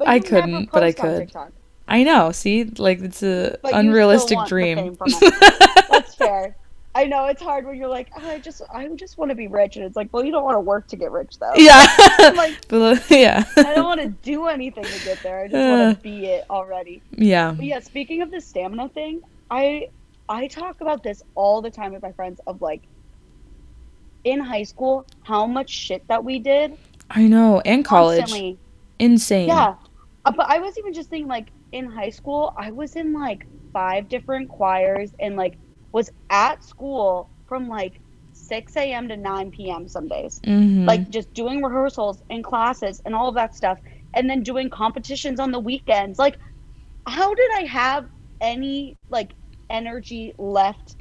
I 0.00 0.18
couldn't, 0.18 0.70
but 0.72 0.82
I 0.82 0.92
could. 0.92 1.18
TikTok. 1.18 1.52
I 1.88 2.02
know. 2.02 2.32
See, 2.32 2.64
like 2.64 3.00
it's 3.00 3.22
a 3.22 3.58
But 3.62 3.74
unrealistic 3.74 4.38
dream. 4.46 4.76
fame 4.78 4.96
from 4.96 5.08
it. 5.10 5.86
That's 5.90 6.14
fair. 6.14 6.56
I 6.94 7.04
know 7.04 7.26
it's 7.26 7.42
hard 7.42 7.66
when 7.66 7.76
you're 7.76 7.88
like, 7.88 8.08
oh, 8.16 8.26
I 8.26 8.38
just, 8.38 8.62
I 8.72 8.88
just 8.88 9.18
want 9.18 9.28
to 9.28 9.34
be 9.34 9.48
rich, 9.48 9.76
and 9.76 9.84
it's 9.84 9.96
like, 9.96 10.08
well, 10.12 10.24
you 10.24 10.32
don't 10.32 10.44
want 10.44 10.56
to 10.56 10.60
work 10.60 10.86
to 10.88 10.96
get 10.96 11.10
rich, 11.12 11.38
though. 11.38 11.52
yeah. 11.54 11.84
Like, 12.34 12.54
uh, 12.72 12.96
yeah. 13.10 13.44
I 13.58 13.74
don't 13.74 13.84
want 13.84 14.00
to 14.00 14.08
do 14.08 14.46
anything 14.46 14.84
to 14.84 15.04
get 15.04 15.22
there. 15.22 15.40
I 15.40 15.48
just 15.48 15.54
Uh. 15.56 15.76
want 15.84 15.98
to 15.98 16.02
be 16.02 16.24
it 16.26 16.46
already. 16.48 17.02
yeah. 17.12 17.52
But 17.52 17.66
yeah, 17.66 17.80
speaking 17.80 18.22
of 18.22 18.30
the 18.30 18.40
stamina 18.40 18.88
thing, 18.88 19.20
I 19.50 19.90
I 20.28 20.46
talk 20.48 20.80
about 20.80 21.02
this 21.02 21.22
all 21.34 21.60
the 21.60 21.70
time 21.70 21.92
with 21.92 22.02
my 22.02 22.12
friends 22.12 22.40
of 22.46 22.62
like 22.62 22.82
in 24.24 24.40
high 24.40 24.64
school 24.64 25.06
how 25.22 25.46
much 25.46 25.70
shit 25.70 26.06
that 26.08 26.24
we 26.24 26.38
did 26.38 26.76
I 27.10 27.28
know. 27.28 27.60
And 27.60 27.84
college. 27.84 28.20
constantly. 28.20 28.58
Insane. 28.98 29.48
Yeah. 29.48 29.74
Uh, 30.24 30.32
but 30.32 30.46
I 30.48 30.58
was 30.58 30.76
even 30.78 30.92
just 30.92 31.10
thinking 31.10 31.28
like 31.28 31.48
in 31.76 31.90
high 31.90 32.10
school, 32.10 32.52
I 32.58 32.72
was 32.72 32.96
in 32.96 33.12
like 33.12 33.46
five 33.72 34.08
different 34.08 34.48
choirs 34.50 35.12
and 35.20 35.36
like 35.36 35.58
was 35.92 36.10
at 36.30 36.64
school 36.64 37.30
from 37.46 37.68
like 37.68 38.00
6 38.32 38.92
a.m. 38.92 39.08
to 39.08 39.16
9 39.16 39.70
p.m. 39.70 39.88
some 39.88 40.08
days. 40.08 40.40
hmm 40.44 40.86
Like 40.86 41.08
just 41.10 41.32
doing 41.34 41.62
rehearsals 41.62 42.22
and 42.30 42.44
classes 42.44 43.00
and 43.04 43.14
all 43.14 43.28
of 43.28 43.34
that 43.36 43.54
stuff. 43.54 43.78
And 44.14 44.28
then 44.30 44.42
doing 44.42 44.70
competitions 44.70 45.40
on 45.40 45.52
the 45.52 45.60
weekends. 45.60 46.18
Like, 46.18 46.38
how 47.06 47.34
did 47.34 47.50
I 47.56 47.60
have 47.62 48.06
any 48.40 48.96
like 49.10 49.34
energy 49.70 50.34
left? 50.38 50.96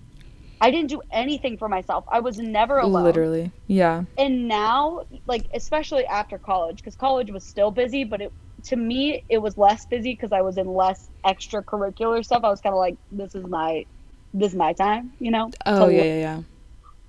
I 0.61 0.71
didn't 0.71 0.89
do 0.89 1.01
anything 1.11 1.57
for 1.57 1.69
myself. 1.69 2.05
I 2.11 2.19
was 2.21 2.37
never 2.39 2.77
alone 2.79 3.03
literally. 3.03 3.51
Yeah. 3.67 4.03
and 4.17 4.47
now 4.47 5.01
like 5.25 5.47
especially 5.53 6.05
after 6.05 6.37
college 6.37 6.77
because 6.77 6.95
college 6.95 7.31
was 7.31 7.45
still 7.45 7.71
busy 7.71 8.03
but 8.03 8.21
it 8.21 8.33
to 8.65 8.75
me 8.75 9.23
it 9.29 9.39
was 9.39 9.57
less 9.57 9.85
busy 9.87 10.13
because 10.13 10.31
i 10.31 10.41
was 10.41 10.57
in 10.57 10.67
less 10.67 11.09
extracurricular 11.25 12.23
stuff 12.23 12.41
i 12.43 12.49
was 12.49 12.61
kind 12.61 12.73
of 12.73 12.79
like 12.79 12.97
this 13.11 13.35
is 13.35 13.45
my 13.47 13.85
this 14.33 14.51
is 14.51 14.57
my 14.57 14.73
time 14.73 15.13
you 15.19 15.31
know 15.31 15.51
Oh 15.65 15.87
to 15.87 15.93
yeah, 15.93 16.03
yeah, 16.03 16.19
yeah. 16.19 16.41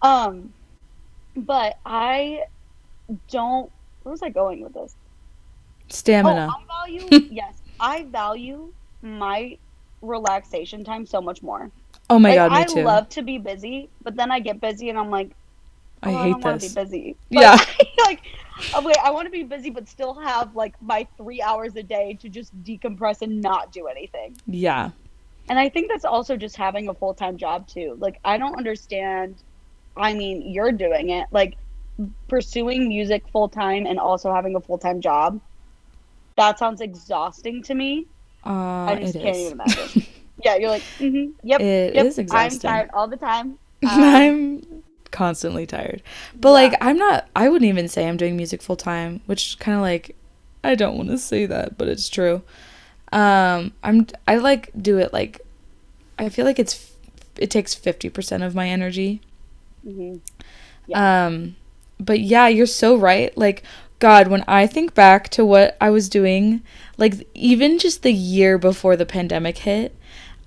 um 0.02 0.54
but 1.36 1.74
i 1.84 2.40
don't 3.30 3.70
where 4.02 4.10
was 4.12 4.22
i 4.22 4.30
going 4.30 4.62
with 4.62 4.74
this 4.74 4.94
Stamina. 5.88 6.48
oh 6.50 6.62
i 6.62 6.86
value 6.86 7.08
yes 7.30 7.54
i 7.80 8.06
value 8.10 8.72
my 9.02 9.56
relaxation 10.02 10.84
time 10.84 11.06
so 11.06 11.20
much 11.20 11.42
more 11.42 11.70
Oh, 12.08 12.20
my 12.20 12.30
like, 12.30 12.36
god, 12.36 12.52
me 12.52 12.58
i 12.58 12.64
too. 12.64 12.82
love 12.82 13.08
to 13.10 13.22
be 13.22 13.38
busy 13.38 13.90
but 14.02 14.16
then 14.16 14.30
i 14.30 14.40
get 14.40 14.60
busy 14.60 14.88
and 14.90 14.98
i'm 14.98 15.10
like 15.10 15.32
I 16.02 16.12
oh, 16.12 16.16
I 16.16 16.22
hate 16.24 16.30
don't 16.32 16.44
want 16.44 16.60
to 16.60 16.66
this. 16.66 16.74
be 16.74 16.82
busy. 16.82 17.16
Yeah. 17.30 17.56
like, 18.04 18.22
okay, 18.74 18.94
I 19.02 19.10
want 19.10 19.26
to 19.26 19.30
be 19.30 19.42
busy, 19.42 19.70
but 19.70 19.88
still 19.88 20.14
have 20.14 20.54
like 20.54 20.80
my 20.82 21.06
three 21.16 21.42
hours 21.42 21.76
a 21.76 21.82
day 21.82 22.18
to 22.20 22.28
just 22.28 22.56
decompress 22.62 23.22
and 23.22 23.40
not 23.40 23.72
do 23.72 23.86
anything. 23.86 24.36
Yeah. 24.46 24.90
And 25.48 25.58
I 25.58 25.68
think 25.68 25.88
that's 25.88 26.04
also 26.04 26.36
just 26.36 26.56
having 26.56 26.88
a 26.88 26.94
full 26.94 27.14
time 27.14 27.36
job 27.36 27.66
too. 27.66 27.96
Like, 27.98 28.18
I 28.24 28.36
don't 28.36 28.56
understand. 28.56 29.36
I 29.96 30.12
mean, 30.12 30.42
you're 30.42 30.72
doing 30.72 31.10
it, 31.10 31.26
like 31.30 31.56
pursuing 32.28 32.88
music 32.88 33.26
full 33.28 33.48
time 33.48 33.86
and 33.86 33.98
also 33.98 34.32
having 34.32 34.54
a 34.56 34.60
full 34.60 34.78
time 34.78 35.00
job. 35.00 35.40
That 36.36 36.58
sounds 36.58 36.80
exhausting 36.80 37.62
to 37.64 37.74
me. 37.74 38.06
Uh, 38.44 38.50
I 38.50 38.98
just 39.00 39.16
it 39.16 39.22
can't 39.22 39.36
is. 39.36 39.46
even 39.46 39.60
imagine. 39.60 40.06
yeah, 40.44 40.56
you're 40.56 40.68
like, 40.70 40.82
mm-hmm, 40.98 41.30
yep, 41.42 41.60
It 41.60 41.94
yep. 41.94 42.06
is 42.06 42.18
I'm 42.30 42.50
tired 42.58 42.90
all 42.92 43.08
the 43.08 43.16
time. 43.16 43.58
Um, 43.82 44.00
I'm 44.02 44.82
constantly 45.16 45.66
tired. 45.66 46.02
But 46.34 46.50
Yeah. 46.50 46.52
like 46.60 46.74
I'm 46.80 46.98
not 46.98 47.28
I 47.34 47.48
wouldn't 47.48 47.68
even 47.68 47.88
say 47.88 48.06
I'm 48.08 48.16
doing 48.18 48.36
music 48.36 48.62
full 48.62 48.76
time, 48.76 49.20
which 49.26 49.58
kind 49.58 49.76
of 49.76 49.82
like 49.82 50.14
I 50.62 50.74
don't 50.74 50.96
want 50.96 51.10
to 51.10 51.18
say 51.18 51.46
that, 51.46 51.78
but 51.78 51.88
it's 51.88 52.08
true. 52.08 52.42
Um 53.12 53.72
I'm 53.82 54.06
I 54.28 54.36
like 54.36 54.70
do 54.80 54.98
it 54.98 55.12
like 55.12 55.40
I 56.18 56.28
feel 56.28 56.44
like 56.44 56.58
it's 56.58 56.92
it 57.38 57.50
takes 57.50 57.74
50% 57.74 58.42
of 58.46 58.54
my 58.54 58.68
energy. 58.68 59.20
mhm. 59.86 60.20
Um 60.94 61.56
but 61.98 62.20
yeah, 62.20 62.48
you're 62.48 62.66
so 62.66 62.96
right. 62.96 63.36
Like 63.36 63.62
god, 63.98 64.28
when 64.28 64.44
I 64.46 64.66
think 64.66 64.94
back 64.94 65.28
to 65.30 65.44
what 65.44 65.76
I 65.80 65.90
was 65.90 66.08
doing, 66.08 66.62
like 66.98 67.26
even 67.34 67.78
just 67.78 68.02
the 68.02 68.12
year 68.12 68.58
before 68.58 68.96
the 68.96 69.06
pandemic 69.06 69.58
hit, 69.58 69.96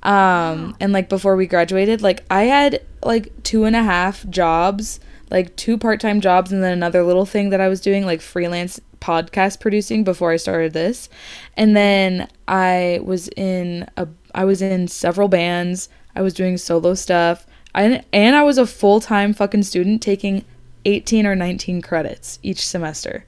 um 0.03 0.75
and 0.79 0.93
like 0.93 1.09
before 1.09 1.35
we 1.35 1.45
graduated 1.45 2.01
like 2.01 2.23
i 2.29 2.43
had 2.43 2.81
like 3.03 3.31
two 3.43 3.65
and 3.65 3.75
a 3.75 3.83
half 3.83 4.27
jobs 4.29 4.99
like 5.29 5.53
two 5.57 5.77
part-time 5.77 6.21
jobs 6.21 6.51
and 6.51 6.63
then 6.63 6.71
another 6.71 7.03
little 7.03 7.25
thing 7.25 7.49
that 7.49 7.59
i 7.59 7.67
was 7.67 7.81
doing 7.81 8.05
like 8.05 8.21
freelance 8.21 8.79
podcast 9.01 9.59
producing 9.59 10.03
before 10.03 10.31
i 10.31 10.37
started 10.37 10.73
this 10.73 11.09
and 11.57 11.75
then 11.75 12.27
i 12.47 12.99
was 13.03 13.27
in 13.35 13.85
a 13.97 14.07
i 14.33 14.45
was 14.45 14.61
in 14.61 14.87
several 14.87 15.27
bands 15.27 15.89
i 16.15 16.21
was 16.21 16.33
doing 16.33 16.57
solo 16.57 16.93
stuff 16.93 17.45
I, 17.75 18.03
and 18.13 18.35
i 18.35 18.43
was 18.43 18.57
a 18.57 18.65
full-time 18.65 19.33
fucking 19.33 19.63
student 19.63 20.01
taking 20.01 20.45
18 20.85 21.25
or 21.25 21.35
19 21.35 21.81
credits 21.81 22.39
each 22.41 22.65
semester 22.65 23.25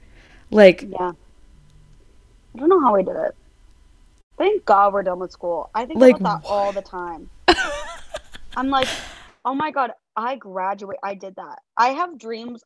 like 0.50 0.86
Yeah. 0.88 1.12
I 2.54 2.58
don't 2.58 2.68
know 2.68 2.80
how 2.80 2.94
i 2.96 3.02
did 3.02 3.16
it. 3.16 3.34
Thank 4.42 4.64
God 4.64 4.92
we're 4.92 5.04
done 5.04 5.20
with 5.20 5.30
school. 5.30 5.70
I 5.72 5.86
think 5.86 6.00
Like, 6.00 6.16
about 6.16 6.42
that 6.42 6.48
all 6.48 6.72
the 6.72 6.82
time. 6.82 7.30
I'm 8.56 8.70
like, 8.70 8.88
oh 9.44 9.54
my 9.54 9.70
God, 9.70 9.92
I 10.16 10.34
graduate. 10.34 10.98
I 11.00 11.14
did 11.14 11.36
that. 11.36 11.60
I 11.76 11.90
have 11.90 12.18
dreams 12.18 12.64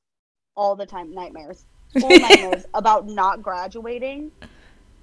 all 0.57 0.75
the 0.75 0.87
time, 0.87 1.13
nightmares, 1.13 1.67
full 2.01 2.09
nightmares 2.19 2.65
about 2.73 3.07
not 3.07 3.43
graduating, 3.43 4.31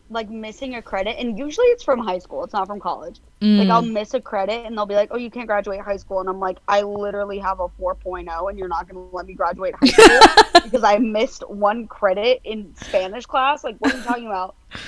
like 0.10 0.32
missing 0.32 0.74
a 0.74 0.82
credit. 0.82 1.20
And 1.20 1.38
usually 1.38 1.68
it's 1.68 1.84
from 1.84 2.00
high 2.00 2.18
school, 2.18 2.44
it's 2.44 2.54
not 2.54 2.66
from 2.66 2.80
college. 2.80 3.20
Like, 3.40 3.68
mm, 3.68 3.72
I'll 3.72 3.84
miss 3.84 4.16
a 4.16 4.20
credit 4.20 4.66
and 4.66 4.76
they'll 4.76 4.88
be 4.88 4.96
like, 4.96 5.10
oh, 5.12 5.18
you 5.18 5.30
can't 5.30 5.46
graduate 5.46 5.82
high 5.82 5.98
school. 5.98 6.22
And 6.22 6.28
I'm 6.28 6.40
like, 6.40 6.58
I 6.68 6.82
literally 6.82 7.38
have 7.38 7.60
a 7.60 7.68
4.0 7.68 8.50
and 8.50 8.58
you're 8.58 8.68
not 8.68 8.90
going 8.90 8.96
to 8.96 9.16
let 9.16 9.28
me 9.28 9.36
graduate 9.36 9.76
high 9.80 9.90
school 9.90 10.22
because 10.64 10.84
I 10.84 10.98
missed 10.98 11.48
one 11.48 11.86
credit 11.86 12.42
in 12.44 12.74
Spanish 12.78 13.28
class. 13.28 13.64
Like, 13.64 13.76
what 13.78 13.94
are 13.94 13.98
you 13.98 14.04
talking 14.04 14.26
about? 14.26 14.56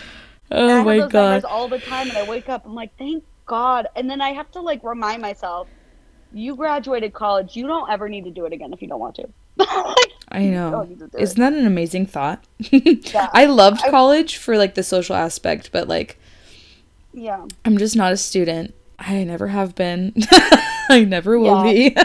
Oh 0.51 0.67
I 0.67 0.79
oh 0.79 0.83
my 0.83 0.97
those 0.99 1.11
god 1.11 1.43
all 1.45 1.67
the 1.67 1.79
time, 1.79 2.09
and 2.09 2.17
I 2.17 2.23
wake 2.23 2.49
up, 2.49 2.65
I'm 2.65 2.75
like, 2.75 2.95
thank 2.97 3.23
God. 3.45 3.87
And 3.95 4.09
then 4.09 4.21
I 4.21 4.29
have 4.31 4.51
to 4.51 4.61
like 4.61 4.83
remind 4.83 5.21
myself, 5.21 5.67
you 6.31 6.55
graduated 6.55 7.13
college, 7.13 7.55
you 7.55 7.67
don't 7.67 7.89
ever 7.89 8.07
need 8.09 8.25
to 8.25 8.31
do 8.31 8.45
it 8.45 8.53
again 8.53 8.73
if 8.73 8.81
you 8.81 8.87
don't 8.87 8.99
want 8.99 9.15
to. 9.15 9.27
Like, 9.65 10.11
I 10.31 10.45
know. 10.47 10.87
Isn't 11.17 11.39
that 11.39 11.53
an 11.53 11.65
amazing 11.65 12.07
thought? 12.07 12.43
I 13.33 13.45
loved 13.45 13.81
I- 13.85 13.89
college 13.89 14.37
for 14.37 14.57
like 14.57 14.75
the 14.75 14.83
social 14.83 15.15
aspect, 15.15 15.71
but 15.71 15.87
like 15.87 16.19
Yeah, 17.13 17.45
I'm 17.63 17.77
just 17.77 17.95
not 17.95 18.11
a 18.13 18.17
student. 18.17 18.73
I 18.99 19.23
never 19.23 19.47
have 19.47 19.75
been. 19.75 20.13
I 20.89 21.05
never 21.07 21.39
will 21.39 21.65
Yeah. 21.65 21.97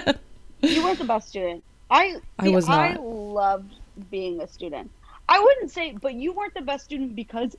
be. 0.62 0.68
you 0.68 0.82
weren't 0.82 0.98
the 0.98 1.04
best 1.04 1.28
student. 1.28 1.64
I 1.90 2.16
I 2.38 2.46
see, 2.46 2.54
was 2.54 2.68
I 2.68 2.92
not. 2.92 3.02
loved 3.04 3.74
being 4.10 4.40
a 4.40 4.46
student. 4.48 4.90
I 5.28 5.40
wouldn't 5.40 5.70
say, 5.72 5.92
but 6.00 6.14
you 6.14 6.32
weren't 6.32 6.54
the 6.54 6.62
best 6.62 6.84
student 6.84 7.14
because, 7.16 7.56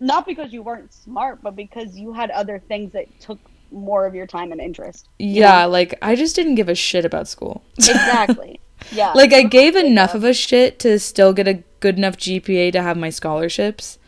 not 0.00 0.26
because 0.26 0.52
you 0.52 0.62
weren't 0.62 0.92
smart, 0.92 1.42
but 1.42 1.56
because 1.56 1.96
you 1.96 2.12
had 2.12 2.30
other 2.30 2.58
things 2.58 2.92
that 2.92 3.06
took 3.20 3.38
more 3.70 4.06
of 4.06 4.14
your 4.14 4.26
time 4.26 4.52
and 4.52 4.60
interest. 4.60 5.08
yeah, 5.18 5.62
know? 5.62 5.68
like 5.68 5.98
I 6.00 6.14
just 6.14 6.34
didn't 6.36 6.54
give 6.54 6.68
a 6.68 6.74
shit 6.74 7.04
about 7.04 7.28
school. 7.28 7.62
Exactly. 7.76 8.60
Yeah. 8.92 9.12
like 9.12 9.32
I 9.32 9.42
gave 9.42 9.74
enough 9.74 10.14
of 10.14 10.22
a 10.22 10.32
shit 10.32 10.78
to 10.78 11.00
still 11.00 11.32
get 11.32 11.48
a 11.48 11.64
good 11.80 11.98
enough 11.98 12.16
GPA 12.16 12.70
to 12.72 12.80
have 12.80 12.96
my 12.96 13.10
scholarships. 13.10 13.98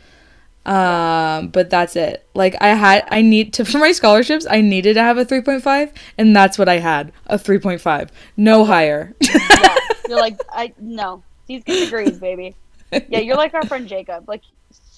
Um, 0.65 1.49
but 1.49 1.71
that's 1.71 1.97
it. 1.97 2.25
Like 2.35 2.55
I 2.61 2.69
had 2.69 3.05
I 3.11 3.21
need 3.21 3.53
to 3.55 3.65
for 3.65 3.79
my 3.79 3.91
scholarships, 3.91 4.47
I 4.49 4.61
needed 4.61 4.95
to 4.95 5.03
have 5.03 5.19
a 5.19 5.25
3.5 5.25 5.91
and 6.17 6.37
that's 6.37 6.57
what 6.57 6.69
I 6.69 6.79
had, 6.79 7.13
a 7.27 7.37
3.5. 7.37 8.11
No 8.37 8.65
higher. 8.65 9.17
yeah. 9.21 9.77
You're 10.09 10.21
like, 10.21 10.41
I 10.51 10.73
no. 10.79 11.25
These 11.49 11.65
degrees, 11.65 12.21
baby. 12.21 12.55
Yeah, 12.93 13.19
you're 13.19 13.37
like 13.37 13.55
our 13.55 13.67
friend 13.67 13.89
Jacob. 13.89 14.29
Like 14.29 14.43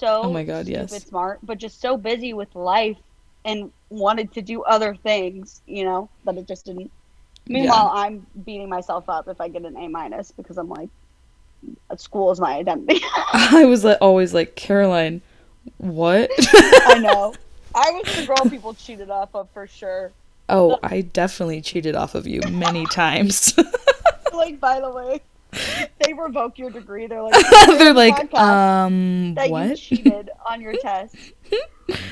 so 0.02 0.22
Oh 0.24 0.32
my 0.32 0.42
God, 0.42 0.66
stupid 0.66 0.90
yes. 0.90 1.06
smart, 1.06 1.38
but 1.42 1.58
just 1.58 1.80
so 1.80 1.96
busy 1.96 2.32
with 2.32 2.54
life 2.56 2.96
and 3.44 3.70
wanted 3.88 4.32
to 4.32 4.42
do 4.42 4.62
other 4.62 4.96
things, 4.96 5.62
you 5.66 5.84
know, 5.84 6.08
that 6.24 6.36
it 6.36 6.48
just 6.48 6.64
didn't. 6.64 6.90
Meanwhile, 7.48 7.90
I'm 7.94 8.26
beating 8.44 8.68
myself 8.68 9.08
up 9.08 9.28
if 9.28 9.40
I 9.40 9.48
get 9.48 9.64
an 9.64 9.76
A 9.76 9.88
minus 9.88 10.32
because 10.32 10.58
I'm 10.58 10.68
like, 10.68 10.88
school 11.96 12.30
is 12.32 12.40
my 12.40 12.54
identity. 12.54 13.00
I 13.32 13.64
was 13.64 13.84
like, 13.84 13.98
always 14.00 14.34
like, 14.34 14.56
Caroline, 14.56 15.22
what? 15.78 16.30
I 16.38 16.98
know. 17.00 17.34
I 17.74 17.90
was 17.92 18.16
the 18.16 18.26
girl 18.26 18.50
people 18.50 18.74
cheated 18.74 19.10
off 19.10 19.30
of 19.34 19.48
for 19.50 19.66
sure. 19.66 20.12
oh, 20.48 20.78
I 20.82 21.00
definitely 21.02 21.60
cheated 21.62 21.94
off 21.94 22.14
of 22.14 22.26
you 22.26 22.40
many 22.50 22.86
times. 22.86 23.54
Like, 24.32 24.58
by 24.60 24.80
the 24.80 24.90
way, 24.90 25.20
they 26.04 26.12
revoke 26.12 26.58
your 26.58 26.70
degree. 26.70 27.06
They're 27.06 27.22
like, 27.22 27.34
They're 27.66 27.92
like, 27.94 28.32
um, 28.34 29.34
that 29.34 29.46
you 29.46 29.52
what? 29.52 29.76
cheated 29.78 30.30
on 30.48 30.60
your 30.60 30.74
test. 30.82 31.14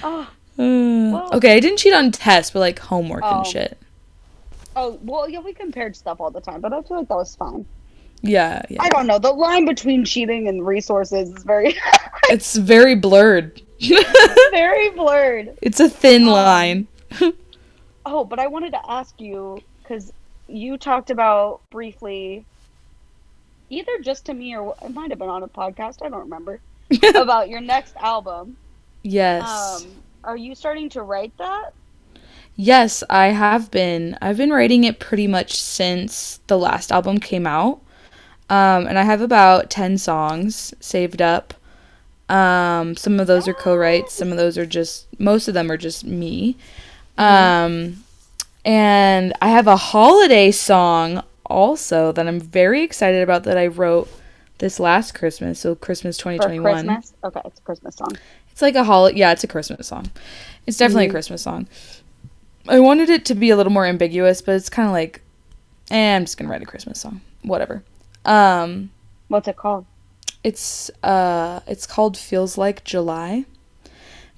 Oh, 0.02 0.28
Uh, 0.58 1.28
okay, 1.36 1.54
I 1.56 1.60
didn't 1.60 1.78
cheat 1.78 1.94
on 1.94 2.10
tests, 2.12 2.50
but 2.52 2.60
like 2.60 2.78
homework 2.78 3.22
Oh. 3.24 3.38
and 3.38 3.46
shit. 3.46 3.78
oh, 4.76 4.98
well, 5.02 5.28
yeah, 5.28 5.40
we 5.40 5.52
compared 5.52 5.96
stuff 5.96 6.20
all 6.20 6.30
the 6.30 6.40
time, 6.40 6.60
but 6.60 6.72
I 6.72 6.82
feel 6.82 6.98
like 6.98 7.08
that 7.08 7.16
was 7.16 7.34
fine. 7.36 7.64
Yeah, 8.22 8.60
yeah. 8.68 8.82
I 8.82 8.90
don't 8.90 9.06
know. 9.06 9.18
The 9.18 9.32
line 9.32 9.64
between 9.64 10.04
cheating 10.04 10.46
and 10.48 10.66
resources 10.66 11.30
is 11.30 11.42
very. 11.42 11.74
It's 12.28 12.54
very 12.56 12.94
blurred. 12.94 13.60
very 14.52 14.90
blurred. 14.90 15.56
It's 15.62 15.80
a 15.80 15.88
thin 15.88 16.24
Um, 16.24 16.28
line. 16.28 16.86
Oh, 18.06 18.22
but 18.24 18.38
I 18.38 18.46
wanted 18.46 18.70
to 18.72 18.80
ask 18.90 19.20
you 19.20 19.60
because 19.82 20.12
you 20.46 20.76
talked 20.78 21.10
about 21.10 21.60
briefly, 21.70 22.44
either 23.70 23.98
just 24.02 24.26
to 24.26 24.34
me 24.34 24.56
or 24.56 24.74
it 24.82 24.92
might 24.92 25.10
have 25.10 25.18
been 25.18 25.28
on 25.28 25.42
a 25.42 25.48
podcast. 25.48 26.04
I 26.04 26.08
don't 26.08 26.20
remember 26.20 26.60
about 27.14 27.48
your 27.48 27.60
next 27.60 27.96
album. 27.96 28.56
yes. 29.02 29.82
Um, 29.82 29.90
are 30.22 30.36
you 30.36 30.54
starting 30.54 30.90
to 30.90 31.02
write 31.02 31.36
that? 31.38 31.72
Yes, 32.56 33.02
I 33.08 33.28
have 33.28 33.70
been. 33.70 34.18
I've 34.20 34.36
been 34.36 34.50
writing 34.50 34.84
it 34.84 34.98
pretty 34.98 35.26
much 35.26 35.58
since 35.58 36.40
the 36.46 36.58
last 36.58 36.92
album 36.92 37.18
came 37.18 37.46
out. 37.46 37.80
Um, 38.50 38.86
and 38.86 38.98
I 38.98 39.04
have 39.04 39.22
about 39.22 39.70
10 39.70 39.96
songs 39.96 40.74
saved 40.80 41.22
up. 41.22 41.54
Um, 42.28 42.96
some 42.96 43.18
of 43.18 43.26
those 43.26 43.48
are 43.48 43.54
co-writes, 43.54 44.12
some 44.12 44.30
of 44.30 44.36
those 44.36 44.58
are 44.58 44.66
just 44.66 45.06
most 45.18 45.48
of 45.48 45.54
them 45.54 45.70
are 45.70 45.76
just 45.76 46.04
me. 46.04 46.56
Um, 47.18 48.04
and 48.64 49.32
I 49.40 49.48
have 49.48 49.66
a 49.66 49.76
holiday 49.76 50.50
song 50.50 51.22
also 51.50 52.12
that 52.12 52.26
I'm 52.26 52.40
very 52.40 52.82
excited 52.82 53.22
about 53.22 53.44
that 53.44 53.58
I 53.58 53.66
wrote 53.66 54.08
this 54.58 54.78
last 54.80 55.12
Christmas, 55.14 55.58
so 55.60 55.74
Christmas 55.74 56.16
For 56.18 56.32
2021. 56.32 56.86
Christmas? 56.86 57.12
Okay, 57.24 57.40
it's 57.44 57.58
a 57.60 57.62
Christmas 57.62 57.96
song. 57.96 58.16
It's 58.52 58.62
like 58.62 58.74
a 58.74 58.84
holiday. 58.84 59.18
Yeah, 59.18 59.32
it's 59.32 59.44
a 59.44 59.48
Christmas 59.48 59.88
song. 59.88 60.10
It's 60.66 60.76
definitely 60.76 61.06
Mhm. 61.06 61.10
a 61.10 61.12
Christmas 61.12 61.42
song. 61.42 61.66
I 62.68 62.78
wanted 62.78 63.08
it 63.10 63.24
to 63.26 63.34
be 63.34 63.50
a 63.50 63.56
little 63.56 63.72
more 63.72 63.86
ambiguous, 63.86 64.42
but 64.42 64.54
it's 64.54 64.68
kind 64.68 64.86
of 64.86 64.92
like, 64.92 65.22
eh, 65.90 66.14
I'm 66.16 66.24
just 66.24 66.36
gonna 66.36 66.50
write 66.50 66.62
a 66.62 66.66
Christmas 66.66 67.00
song. 67.00 67.20
Whatever. 67.42 67.82
Um, 68.24 68.90
What's 69.28 69.48
it 69.48 69.56
called? 69.56 69.86
it's 70.44 70.90
uh, 71.02 71.60
it's 71.66 71.86
called 71.86 72.16
"Feels 72.18 72.58
Like 72.58 72.84
July," 72.84 73.44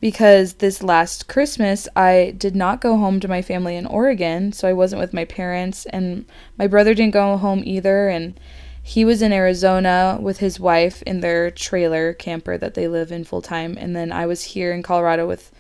because 0.02 0.54
this 0.54 0.82
last 0.82 1.28
Christmas 1.28 1.88
I 1.94 2.34
did 2.36 2.56
not 2.56 2.80
go 2.80 2.98
home 2.98 3.20
to 3.20 3.28
my 3.28 3.40
family 3.40 3.76
in 3.76 3.86
Oregon, 3.86 4.52
so 4.52 4.68
I 4.68 4.72
wasn't 4.72 5.00
with 5.00 5.14
my 5.14 5.24
parents, 5.24 5.86
and 5.86 6.26
my 6.58 6.66
brother 6.66 6.92
didn't 6.92 7.14
go 7.14 7.36
home 7.36 7.62
either, 7.64 8.08
and 8.08 8.38
he 8.82 9.04
was 9.04 9.22
in 9.22 9.32
Arizona 9.32 10.18
with 10.20 10.38
his 10.38 10.58
wife 10.58 11.02
in 11.02 11.20
their 11.20 11.52
trailer 11.52 12.14
camper 12.14 12.58
that 12.58 12.74
they 12.74 12.88
live 12.88 13.12
in 13.12 13.22
full 13.22 13.42
time, 13.42 13.78
and 13.78 13.94
then 13.94 14.10
I 14.10 14.26
was 14.26 14.42
here 14.42 14.72
in 14.72 14.82
Colorado 14.82 15.26
with 15.26 15.52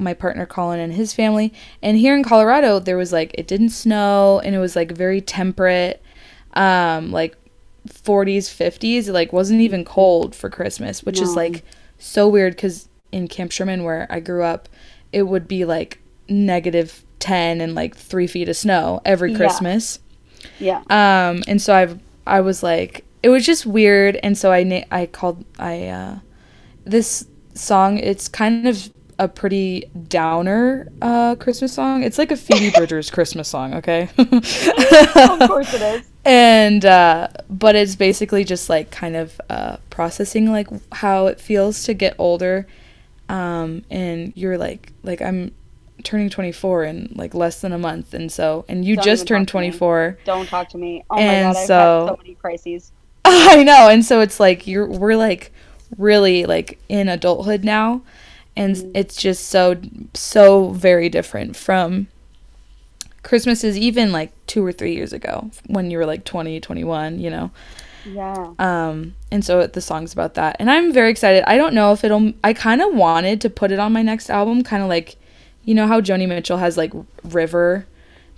my 0.00 0.14
partner 0.14 0.46
Colin 0.46 0.80
and 0.80 0.92
his 0.92 1.12
family. 1.12 1.52
And 1.80 1.96
here 1.96 2.16
in 2.16 2.24
Colorado, 2.24 2.80
there 2.80 2.96
was 2.96 3.12
like 3.12 3.30
it 3.34 3.46
didn't 3.46 3.70
snow, 3.70 4.40
and 4.44 4.52
it 4.52 4.58
was 4.58 4.74
like 4.74 4.90
very 4.90 5.20
temperate, 5.20 6.02
um, 6.54 7.12
like 7.12 7.36
40s, 7.86 8.48
50s. 8.50 9.06
It 9.06 9.12
like 9.12 9.32
wasn't 9.32 9.60
even 9.60 9.84
cold 9.84 10.34
for 10.34 10.50
Christmas, 10.50 11.04
which 11.04 11.20
is 11.20 11.36
like 11.36 11.62
so 12.00 12.26
weird 12.26 12.56
because 12.56 12.88
in 13.12 13.28
Camp 13.28 13.52
Sherman 13.52 13.84
where 13.84 14.06
I 14.10 14.20
grew 14.20 14.42
up, 14.44 14.68
it 15.12 15.24
would 15.24 15.48
be 15.48 15.64
like 15.64 16.00
negative 16.28 17.04
10 17.18 17.60
and 17.60 17.74
like 17.74 17.96
three 17.96 18.26
feet 18.26 18.48
of 18.48 18.56
snow 18.56 19.00
every. 19.04 19.34
Christmas. 19.34 20.00
Yeah. 20.58 20.82
Um, 20.90 21.42
and 21.46 21.60
so 21.60 21.74
I've 21.74 21.98
I 22.26 22.40
was 22.40 22.62
like, 22.62 23.04
it 23.22 23.28
was 23.28 23.44
just 23.44 23.66
weird, 23.66 24.16
and 24.22 24.36
so 24.36 24.52
I 24.52 24.62
na- 24.62 24.84
I 24.90 25.06
called 25.06 25.44
I 25.58 25.86
uh, 25.88 26.18
this 26.84 27.26
song. 27.54 27.98
It's 27.98 28.28
kind 28.28 28.66
of 28.66 28.90
a 29.18 29.28
pretty 29.28 29.84
downer 30.08 30.90
uh 31.02 31.34
Christmas 31.34 31.74
song. 31.74 32.02
It's 32.02 32.16
like 32.16 32.30
a 32.30 32.36
Phoebe 32.36 32.70
Bridgers 32.74 33.10
Christmas 33.10 33.48
song, 33.48 33.74
okay? 33.74 34.08
of 34.16 34.26
course 35.46 35.74
it 35.74 35.82
is. 35.82 36.06
and 36.24 36.86
uh 36.86 37.28
but 37.50 37.76
it's 37.76 37.96
basically 37.96 38.44
just 38.44 38.70
like 38.70 38.90
kind 38.90 39.16
of 39.16 39.38
uh 39.50 39.76
processing 39.90 40.50
like 40.50 40.68
how 40.92 41.26
it 41.26 41.38
feels 41.38 41.84
to 41.84 41.92
get 41.92 42.14
older 42.16 42.66
um 43.30 43.84
and 43.90 44.32
you're 44.36 44.58
like 44.58 44.92
like 45.02 45.20
i'm 45.22 45.52
turning 46.02 46.28
24 46.30 46.84
in 46.84 47.12
like 47.14 47.34
less 47.34 47.60
than 47.60 47.72
a 47.72 47.78
month 47.78 48.14
and 48.14 48.32
so 48.32 48.64
and 48.68 48.84
you 48.84 48.96
Don't 48.96 49.04
just 49.04 49.26
turned 49.26 49.46
talk 49.48 49.52
to 49.52 49.58
me. 49.60 49.70
24 49.70 50.18
Don't 50.24 50.46
talk 50.46 50.68
to 50.70 50.78
me. 50.78 51.04
Oh 51.10 51.18
And 51.18 51.48
my 51.48 51.52
god, 51.52 51.60
I've 51.60 51.66
so- 51.66 52.06
had 52.06 52.12
so 52.12 52.16
many 52.22 52.34
crises. 52.36 52.92
i 53.26 53.62
know 53.62 53.88
and 53.88 54.04
so 54.04 54.20
it's 54.20 54.40
like 54.40 54.66
you're 54.66 54.86
we're 54.86 55.16
like 55.16 55.52
really 55.98 56.46
like 56.46 56.78
in 56.88 57.08
adulthood 57.08 57.64
now 57.64 58.00
and 58.56 58.74
Mhm. 58.76 58.90
it's 58.94 59.14
just 59.16 59.46
so 59.48 59.76
so 60.14 60.70
very 60.70 61.08
different 61.10 61.54
from 61.54 62.08
christmases 63.22 63.76
even 63.76 64.10
like 64.10 64.32
two 64.46 64.64
or 64.64 64.72
three 64.72 64.94
years 64.94 65.12
ago 65.12 65.50
when 65.66 65.90
you 65.90 65.98
were 65.98 66.06
like 66.06 66.24
20 66.24 66.58
21 66.60 67.18
you 67.20 67.28
know 67.30 67.50
Yeah. 68.06 68.52
Um, 68.58 69.14
and 69.30 69.44
so 69.44 69.66
the 69.66 69.80
song's 69.80 70.12
about 70.12 70.34
that. 70.34 70.56
And 70.58 70.70
I'm 70.70 70.92
very 70.92 71.10
excited. 71.10 71.44
I 71.46 71.56
don't 71.56 71.74
know 71.74 71.92
if 71.92 72.02
it'll, 72.04 72.32
I 72.42 72.52
kind 72.52 72.80
of 72.80 72.94
wanted 72.94 73.40
to 73.42 73.50
put 73.50 73.72
it 73.72 73.78
on 73.78 73.92
my 73.92 74.02
next 74.02 74.30
album, 74.30 74.62
kind 74.62 74.82
of 74.82 74.88
like, 74.88 75.16
you 75.64 75.74
know 75.74 75.86
how 75.86 76.00
Joni 76.00 76.26
Mitchell 76.28 76.58
has 76.58 76.76
like 76.76 76.92
River, 77.24 77.86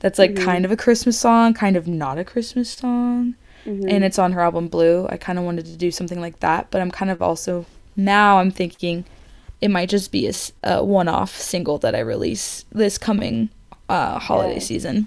that's 0.00 0.18
like 0.18 0.32
Mhm. 0.34 0.44
kind 0.44 0.64
of 0.64 0.72
a 0.72 0.76
Christmas 0.76 1.18
song, 1.18 1.54
kind 1.54 1.76
of 1.76 1.86
not 1.86 2.18
a 2.18 2.24
Christmas 2.24 2.70
song. 2.70 3.34
Mhm. 3.64 3.86
And 3.88 4.04
it's 4.04 4.18
on 4.18 4.32
her 4.32 4.40
album 4.40 4.66
Blue. 4.68 5.06
I 5.08 5.16
kind 5.16 5.38
of 5.38 5.44
wanted 5.44 5.66
to 5.66 5.76
do 5.76 5.90
something 5.92 6.20
like 6.20 6.40
that, 6.40 6.66
but 6.72 6.80
I'm 6.80 6.90
kind 6.90 7.10
of 7.10 7.22
also, 7.22 7.64
now 7.96 8.38
I'm 8.38 8.50
thinking 8.50 9.04
it 9.60 9.70
might 9.70 9.88
just 9.88 10.10
be 10.10 10.28
a 10.64 10.82
one-off 10.84 11.38
single 11.38 11.78
that 11.78 11.94
I 11.94 12.00
release 12.00 12.64
this 12.72 12.98
coming 12.98 13.48
uh, 13.88 14.18
holiday 14.18 14.52
Okay. 14.52 14.60
season. 14.60 15.06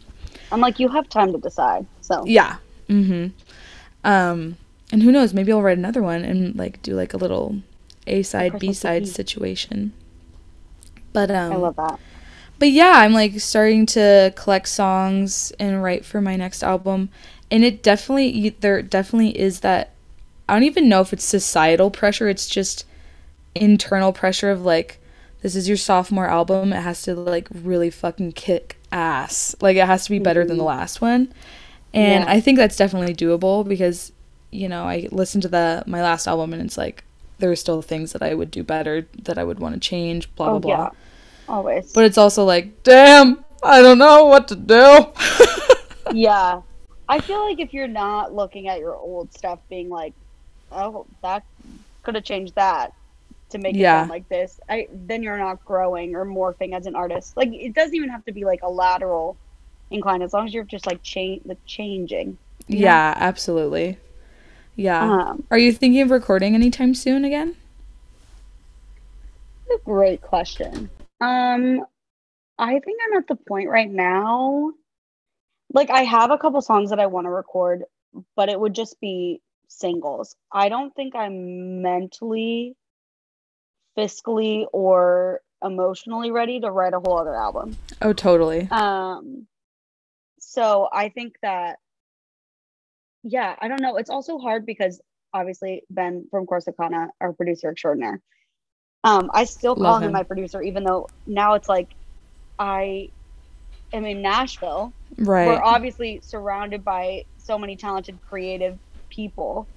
I'm 0.52 0.62
like, 0.62 0.80
you 0.80 0.88
have 0.90 1.10
time 1.10 1.34
to 1.34 1.38
decide. 1.40 1.86
So 2.02 2.24
Yeah. 2.26 2.56
Mm-hmm. 2.88 3.28
Um, 4.06 4.58
and 4.92 5.04
who 5.04 5.12
knows? 5.12 5.34
Maybe 5.34 5.52
I'll 5.52 5.62
write 5.62 5.78
another 5.78 6.02
one 6.02 6.24
and 6.24 6.56
like 6.56 6.82
do 6.82 6.94
like 6.96 7.14
a 7.14 7.18
little 7.18 7.58
A 8.08 8.22
side, 8.24 8.60
B 8.60 8.72
side 8.72 9.08
situation. 9.08 9.92
But 11.12 11.32
um, 11.32 11.54
I 11.54 11.56
love 11.56 11.76
that. 11.78 12.00
but 12.60 12.70
yeah, 12.72 12.94
I'm 12.98 13.14
like 13.14 13.40
starting 13.40 13.86
to 13.88 14.32
collect 14.36 14.68
songs 14.68 15.52
and 15.60 15.82
write 15.84 16.06
for 16.06 16.22
my 16.22 16.36
next 16.36 16.62
album, 16.64 17.10
and 17.50 17.64
it 17.64 17.82
definitely 17.84 18.56
there 18.60 18.82
definitely 18.82 19.38
is 19.40 19.60
that. 19.62 19.92
I 20.48 20.54
don't 20.54 20.64
even 20.64 20.88
know 20.88 21.02
if 21.02 21.12
it's 21.12 21.24
societal 21.24 21.90
pressure. 21.90 22.30
It's 22.30 22.48
just 22.48 22.86
internal 23.56 24.14
pressure 24.14 24.52
of 24.52 24.64
like, 24.64 25.00
this 25.42 25.56
is 25.56 25.68
your 25.68 25.78
sophomore 25.78 26.28
album. 26.28 26.72
It 26.72 26.82
has 26.82 27.02
to 27.04 27.16
like 27.16 27.48
really 27.52 27.90
fucking 27.90 28.34
kick 28.34 28.78
ass. 28.92 29.56
Like 29.60 29.76
it 29.78 29.88
has 29.88 30.04
to 30.04 30.12
be 30.12 30.20
better 30.20 30.46
than 30.46 30.58
the 30.58 30.64
Mhm. 30.64 30.68
last 30.68 31.02
one, 31.02 31.34
and 31.96 32.24
Yeah. 32.26 32.32
I 32.32 32.40
think 32.42 32.58
that's 32.58 32.78
definitely 32.78 33.16
doable 33.16 33.68
because, 33.68 34.12
you 34.52 34.70
know, 34.70 34.84
I 34.84 35.08
listened 35.12 35.42
to 35.44 35.48
the 35.50 35.84
my 35.88 36.02
last 36.04 36.28
album 36.28 36.54
and 36.54 36.62
it's 36.62 36.78
like 36.78 37.04
there 37.40 37.52
are 37.52 37.56
still 37.56 37.82
things 37.82 38.14
that 38.14 38.22
I 38.22 38.34
would 38.34 38.52
do 38.52 38.64
better 38.64 39.08
that 39.24 39.38
I 39.38 39.44
would 39.44 39.60
want 39.60 39.74
to 39.76 39.80
change. 39.80 40.34
Blah 40.36 40.52
oh, 40.52 40.60
blah 40.60 40.74
oh 40.74 40.76
blah. 40.78 40.84
yeah. 40.86 40.90
Always. 41.50 41.92
But 41.94 42.06
it's 42.06 42.18
also 42.18 42.44
like, 42.44 42.84
damn, 42.84 43.44
I 43.64 43.82
don't 43.82 43.98
know 43.98 44.26
what 44.26 44.48
to 44.50 44.56
do. 44.56 45.08
yeah. 46.14 46.62
I 47.08 47.20
feel 47.20 47.44
like 47.48 47.60
if 47.60 47.74
you're 47.74 47.88
not 47.88 48.34
looking 48.34 48.68
at 48.68 48.80
your 48.80 48.96
old 48.96 49.32
stuff 49.34 49.60
being 49.70 49.90
like, 49.90 50.14
oh, 50.72 51.06
that 51.22 51.44
could 52.04 52.16
have 52.16 52.24
changed 52.24 52.56
that 52.56 52.94
to 53.50 53.58
make 53.60 53.76
it 53.76 53.80
Yeah. 53.80 54.02
sound 54.02 54.10
like 54.10 54.28
this, 54.30 54.60
I 54.70 54.88
then 54.92 55.22
you're 55.22 55.38
not 55.38 55.64
growing 55.66 56.16
or 56.16 56.26
morphing 56.26 56.74
as 56.76 56.88
an 56.88 56.96
artist. 56.96 57.38
Like 57.38 57.50
it 57.54 57.74
doesn't 57.76 57.94
even 57.96 58.10
have 58.10 58.26
to 58.26 58.32
be 58.32 58.44
like 58.44 58.64
a 58.64 58.70
lateral 58.70 59.38
incline 59.92 60.22
as 60.22 60.34
long 60.34 60.48
as 60.48 60.54
you're 60.54 60.64
just 60.64 60.86
like 60.86 61.02
cha- 61.04 61.40
like 61.46 61.60
changing. 61.66 62.38
you 62.68 62.80
know? 62.80 62.86
yeah, 62.86 63.14
absolutely. 63.18 63.98
Yeah. 64.76 65.30
Um, 65.30 65.44
Are 65.52 65.58
you 65.58 65.72
thinking 65.72 66.02
of 66.02 66.12
recording 66.12 66.54
anytime 66.56 66.94
soon 66.94 67.24
again? 67.24 67.56
a 69.74 69.78
great 69.84 70.22
question. 70.22 70.90
Um, 71.22 71.86
I 72.58 72.80
think 72.80 73.00
I'm 73.06 73.18
at 73.18 73.28
the 73.28 73.36
point 73.36 73.70
right 73.70 73.90
now. 73.90 74.72
Like 75.74 75.90
I 75.90 76.02
have 76.04 76.32
a 76.32 76.38
couple 76.38 76.62
songs 76.62 76.90
that 76.92 77.00
I 77.00 77.08
want 77.08 77.26
to 77.26 77.32
record, 77.32 77.84
but 78.36 78.50
it 78.50 78.60
would 78.60 78.74
just 78.74 79.00
be 79.02 79.42
singles. 79.68 80.36
I 80.52 80.70
don't 80.70 80.96
think 80.96 81.16
I'm 81.16 81.82
mentally, 81.82 82.76
fiscally, 83.98 84.66
or 84.72 85.42
emotionally 85.64 86.32
ready 86.32 86.60
to 86.60 86.72
write 86.72 86.94
a 86.94 87.00
whole 87.00 87.20
other 87.20 87.36
album. 87.36 87.76
Oh, 88.02 88.14
totally. 88.14 88.68
Um, 88.72 89.48
so 90.56 90.88
I 90.92 91.10
think 91.10 91.36
that, 91.42 91.80
yeah, 93.24 93.56
I 93.60 93.68
don't 93.68 93.82
know. 93.82 93.98
It's 93.98 94.10
also 94.10 94.38
hard 94.38 94.66
because 94.66 95.02
obviously 95.34 95.84
Ben 95.90 96.28
from 96.32 96.46
Corsicana, 96.46 97.10
our 97.20 97.34
producer 97.34 97.72
extraordinaire, 97.72 98.22
um, 99.04 99.30
I 99.34 99.44
still 99.44 99.76
call 99.76 99.98
him 99.98 100.04
him. 100.04 100.12
my 100.14 100.24
producer, 100.24 100.62
even 100.62 100.86
though 100.86 101.10
now 101.28 101.56
it's 101.56 101.68
like 101.68 101.90
I 102.58 103.10
am 103.92 104.06
in 104.06 104.22
Nashville. 104.22 104.94
Right. 105.18 105.46
We're 105.46 105.62
obviously 105.62 106.22
surrounded 106.24 106.86
by 106.86 107.26
so 107.38 107.60
many 107.60 107.76
talented, 107.76 108.18
creative 108.28 108.80
people, 109.10 109.68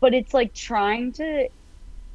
but 0.00 0.14
it's 0.14 0.32
like 0.32 0.54
trying 0.54 1.12
to 1.12 1.48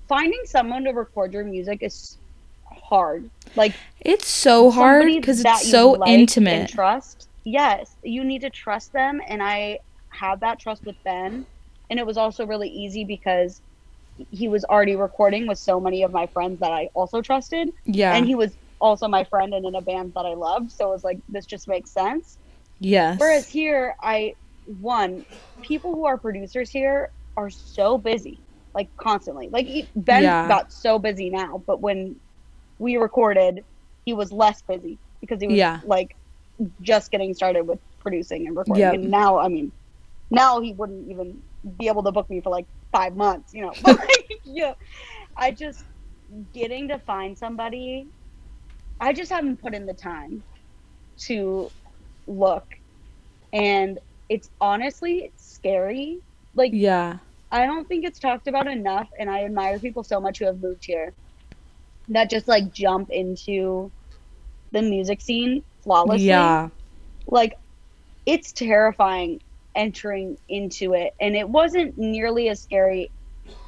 finding 0.07 0.41
someone 0.45 0.83
to 0.85 0.91
record 0.91 1.33
your 1.33 1.43
music 1.43 1.83
is 1.83 2.17
hard. 2.65 3.29
Like 3.55 3.75
it's 4.01 4.27
so 4.27 4.71
hard 4.71 5.05
because 5.05 5.45
it's 5.45 5.69
so 5.69 5.91
like 5.91 6.09
intimate. 6.09 6.69
trust. 6.69 7.26
Yes, 7.47 7.97
you 8.03 8.25
need 8.25 8.41
to 8.41 8.49
trust 8.49 8.91
them, 8.93 9.21
and 9.27 9.41
I 9.41 9.79
have 10.11 10.41
that 10.41 10.59
trust 10.59 10.83
with 10.85 10.97
Ben. 11.05 11.45
And 11.89 11.99
it 11.99 12.05
was 12.05 12.17
also 12.17 12.45
really 12.45 12.69
easy 12.69 13.05
because 13.05 13.61
he 14.29 14.47
was 14.49 14.65
already 14.65 14.95
recording 14.95 15.47
with 15.47 15.57
so 15.59 15.79
many 15.79 16.03
of 16.03 16.11
my 16.11 16.27
friends 16.27 16.59
that 16.59 16.71
I 16.71 16.89
also 16.93 17.21
trusted. 17.21 17.69
Yeah. 17.85 18.13
And 18.15 18.25
he 18.25 18.35
was 18.35 18.57
also 18.81 19.07
my 19.07 19.23
friend 19.25 19.53
and 19.53 19.65
in 19.65 19.75
a 19.75 19.81
band 19.81 20.13
that 20.15 20.25
I 20.25 20.33
loved. 20.33 20.71
So 20.71 20.89
it 20.89 20.91
was 20.91 21.03
like, 21.03 21.19
this 21.29 21.45
just 21.45 21.67
makes 21.67 21.93
sense. 21.93 22.37
yes. 22.79 23.17
Whereas 23.17 23.47
here, 23.49 23.95
I, 24.01 24.35
one, 24.65 25.25
people 25.61 25.93
who 25.93 26.05
are 26.05 26.17
producers 26.17 26.69
here 26.69 27.09
are 27.37 27.49
so 27.49 27.97
busy, 27.97 28.41
like 28.75 28.89
constantly. 28.99 29.49
Like 29.51 29.67
Ben 29.95 30.23
Yeah. 30.23 30.47
got 30.47 30.71
so 30.71 30.99
busy 30.99 31.29
now, 31.29 31.63
but 31.65 31.81
when 31.81 32.19
we 32.79 32.97
recorded, 32.97 33.63
he 34.05 34.13
was 34.13 34.31
less 34.31 34.61
busy 34.67 34.99
because 35.21 35.41
he 35.41 35.47
was 35.47 35.59
Yeah. 35.59 35.79
like 35.81 36.15
just 36.81 37.11
getting 37.11 37.33
started 37.33 37.63
with 37.63 37.79
producing 37.99 38.47
and 38.47 38.55
recording. 38.55 38.81
Yep. 38.81 38.93
And 38.95 39.11
now, 39.11 39.37
I 39.37 39.47
mean, 39.47 39.71
now 40.29 40.59
he 40.61 40.73
wouldn't 40.73 41.09
even 41.09 41.41
be 41.77 41.87
able 41.87 42.03
to 42.03 42.11
book 42.11 42.29
me 42.29 42.41
for 42.41 42.49
like 42.49 42.65
five 42.91 43.15
months, 43.15 43.53
you 43.53 43.61
know. 43.61 43.73
But 43.83 43.99
like, 44.07 44.39
yeah, 44.43 44.73
I 45.35 45.51
just 45.51 45.83
getting 46.53 46.87
to 46.89 46.99
find 46.99 47.37
somebody. 47.37 48.07
I 48.99 49.13
just 49.13 49.31
haven't 49.31 49.61
put 49.61 49.73
in 49.73 49.85
the 49.85 49.93
time 49.93 50.43
to 51.19 51.71
look, 52.27 52.65
and 53.53 53.99
it's 54.29 54.49
honestly 54.59 55.31
scary. 55.37 56.19
Like 56.55 56.71
yeah. 56.73 57.17
I 57.49 57.65
don't 57.65 57.87
think 57.87 58.03
it's 58.03 58.19
talked 58.19 58.47
about 58.47 58.67
enough, 58.67 59.07
and 59.17 59.29
I 59.29 59.45
admire 59.45 59.79
people 59.79 60.03
so 60.03 60.19
much 60.19 60.39
who 60.39 60.45
have 60.45 60.61
moved 60.61 60.83
here 60.83 61.13
that 62.09 62.29
just 62.29 62.47
like 62.47 62.73
jump 62.73 63.09
into 63.09 63.91
the 64.71 64.81
music 64.81 65.21
scene 65.21 65.63
flawlessly. 65.87 66.27
Yeah. 66.27 66.69
Like 67.27 67.57
it's 68.25 68.51
terrifying 68.51 69.39
entering 69.75 70.37
into 70.49 70.93
it, 70.93 71.13
and 71.19 71.35
it 71.35 71.47
wasn't 71.49 71.97
nearly 71.97 72.49
as 72.49 72.61
scary 72.61 73.09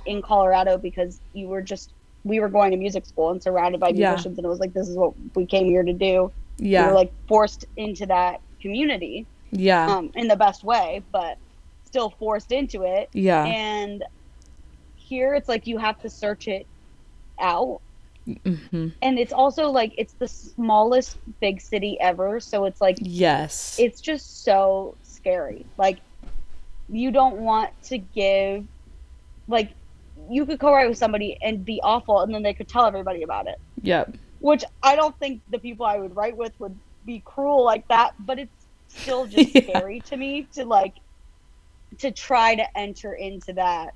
in 0.06 0.22
Colorado 0.22 0.78
because 0.78 1.20
you 1.34 1.48
were 1.48 1.62
just 1.62 1.92
we 2.26 2.40
were 2.42 2.50
going 2.50 2.72
to 2.72 2.78
music 2.78 3.06
school 3.06 3.32
and 3.32 3.42
surrounded 3.42 3.80
by 3.80 3.90
Yeah. 3.90 4.10
musicians, 4.12 4.38
and 4.38 4.46
it 4.46 4.50
was 4.50 4.60
like 4.60 4.74
this 4.74 4.88
is 4.90 4.98
what 4.98 5.14
we 5.36 5.46
came 5.46 5.66
here 5.68 5.84
to 5.84 5.94
do. 5.94 6.32
Yeah. 6.58 6.62
We 6.62 6.70
Yeah. 6.72 6.88
were 6.88 6.94
like 6.94 7.14
forced 7.28 7.66
into 7.78 8.06
that 8.08 8.42
community 8.62 9.26
yeah. 9.52 9.88
um, 9.96 10.12
in 10.16 10.28
the 10.28 10.36
best 10.36 10.64
way, 10.64 11.02
but 11.14 11.38
still 11.86 12.10
forced 12.20 12.52
into 12.52 12.84
it. 12.84 13.10
yeah. 13.14 13.46
And 13.46 14.04
here 14.98 15.34
it's 15.34 15.48
like 15.50 15.66
you 15.66 15.78
have 15.78 16.00
to 16.02 16.10
search 16.10 16.48
it 16.50 16.68
out. 17.40 17.80
Hmm 18.28 18.88
And 19.02 19.18
it's 19.20 19.34
also 19.34 19.70
like 19.70 19.94
it's 19.98 20.16
the 20.20 20.28
smallest 20.28 21.18
big 21.42 21.62
city 21.62 21.98
ever. 22.00 22.40
So 22.40 22.66
it's 22.66 22.82
like 22.82 22.98
Yes. 23.02 23.78
it's 23.80 24.02
just 24.02 24.44
so 24.44 24.98
scary. 25.04 25.66
Like 25.78 26.00
you 26.90 27.12
don't 27.12 27.38
want 27.38 27.72
to 27.86 27.98
give 27.98 28.66
like 29.48 29.74
you 30.30 30.46
could 30.46 30.60
co-write 30.60 30.90
with 30.90 30.98
somebody 30.98 31.38
and 31.42 31.64
be 31.66 31.80
awful 31.84 32.22
and 32.22 32.34
then 32.34 32.44
they 32.44 32.54
could 32.54 32.68
tell 32.68 32.86
everybody 32.86 33.24
about 33.24 33.48
it. 33.48 33.56
yep. 33.82 34.16
Which 34.40 34.64
I 34.84 34.96
don't 34.96 35.18
think 35.20 35.42
the 35.50 35.60
people 35.60 35.86
I 35.86 35.98
would 35.98 36.16
write 36.16 36.36
with 36.38 36.54
would 36.60 36.78
be 37.06 37.22
cruel 37.26 37.64
like 37.64 37.88
that, 37.90 38.12
but 38.20 38.40
it's 38.40 38.68
still 38.88 39.26
just 39.26 39.54
Yeah. 39.56 39.62
scary 39.64 40.02
to 40.02 40.18
me 40.18 40.48
to 40.56 40.66
like 40.66 40.94
to 42.00 42.12
try 42.12 42.56
to 42.56 42.78
enter 42.78 43.14
into 43.14 43.54
that 43.54 43.90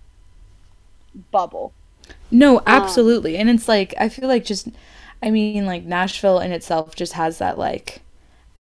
bubble. 1.32 1.76
No, 2.32 2.62
absolutely. 2.66 3.38
and 3.38 3.50
it's 3.50 3.68
like 3.68 3.94
I 4.00 4.10
feel 4.10 4.28
like 4.28 4.46
just 4.46 4.68
I 5.22 5.30
mean 5.32 5.66
like 5.66 5.84
Nashville 5.84 6.40
in 6.40 6.52
itself 6.52 6.96
just 6.96 7.14
has 7.14 7.38
that 7.38 7.58
like 7.58 8.02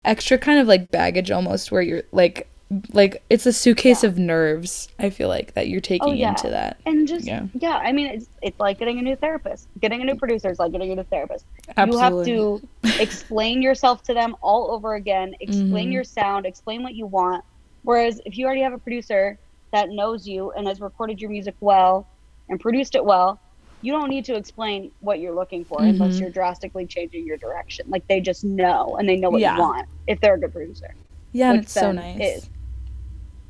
extra 0.05 0.37
kind 0.37 0.59
of 0.59 0.67
like 0.67 0.91
baggage 0.91 1.31
almost 1.31 1.71
where 1.71 1.81
you're 1.81 2.03
like 2.11 2.47
like 2.91 3.23
it's 3.29 3.45
a 3.45 3.53
suitcase 3.53 4.03
Yeah. 4.03 4.09
of 4.09 4.17
nerves. 4.17 4.89
I 4.99 5.09
feel 5.11 5.27
like 5.27 5.53
that 5.53 5.67
you're 5.67 5.81
taking 5.81 6.17
yeah. 6.17 6.29
into 6.29 6.49
that. 6.49 6.77
And 6.85 7.07
just 7.07 7.25
Yeah. 7.25 7.45
yeah. 7.53 7.77
I 7.77 7.91
mean 7.91 8.07
it's 8.07 8.27
it's 8.41 8.59
like 8.59 8.79
getting 8.79 8.99
a 8.99 9.01
new 9.01 9.15
therapist. 9.15 9.67
Getting 9.79 10.01
a 10.01 10.05
new 10.05 10.15
producer 10.15 10.49
is 10.49 10.59
like 10.59 10.71
getting 10.71 10.91
a 10.91 10.95
new 10.95 11.03
therapist. 11.03 11.45
Absolutely. 11.77 12.31
You 12.31 12.61
have 12.83 12.95
to 12.97 13.01
explain 13.01 13.61
yourself 13.61 14.03
to 14.03 14.13
them 14.13 14.35
all 14.41 14.71
over 14.71 14.95
again, 14.95 15.35
explain 15.39 15.89
Mhm. 15.89 15.93
your 15.93 16.03
sound, 16.03 16.45
explain 16.45 16.83
what 16.83 16.95
you 16.95 17.05
want. 17.05 17.43
Whereas 17.83 18.21
if 18.25 18.37
you 18.37 18.45
already 18.45 18.61
have 18.61 18.73
a 18.73 18.77
producer 18.77 19.37
that 19.71 19.89
knows 19.89 20.27
you 20.27 20.51
and 20.51 20.67
has 20.67 20.79
recorded 20.81 21.19
your 21.21 21.29
music 21.29 21.55
well 21.59 22.07
and 22.49 22.59
produced 22.59 22.95
it 22.95 23.03
well, 23.05 23.39
you 23.81 23.91
don't 23.91 24.09
need 24.09 24.25
to 24.25 24.35
explain 24.35 24.91
what 24.99 25.19
you're 25.19 25.35
looking 25.35 25.65
for 25.65 25.83
unless 25.83 26.15
Mhm. 26.15 26.19
you're 26.21 26.29
drastically 26.29 26.85
changing 26.87 27.25
your 27.25 27.37
direction. 27.37 27.85
Like 27.89 28.03
they 28.07 28.21
just 28.21 28.43
know 28.43 28.95
and 28.97 29.07
they 29.07 29.17
know 29.17 29.29
what 29.29 29.41
Yeah. 29.41 29.55
you 29.55 29.61
want 29.61 29.87
if 30.07 30.19
they're 30.21 30.35
a 30.35 30.39
good 30.39 30.53
producer. 30.53 30.95
yeah, 31.33 31.53
it's 31.53 31.71
so 31.73 31.91
nice. 31.91 32.37
is. 32.37 32.49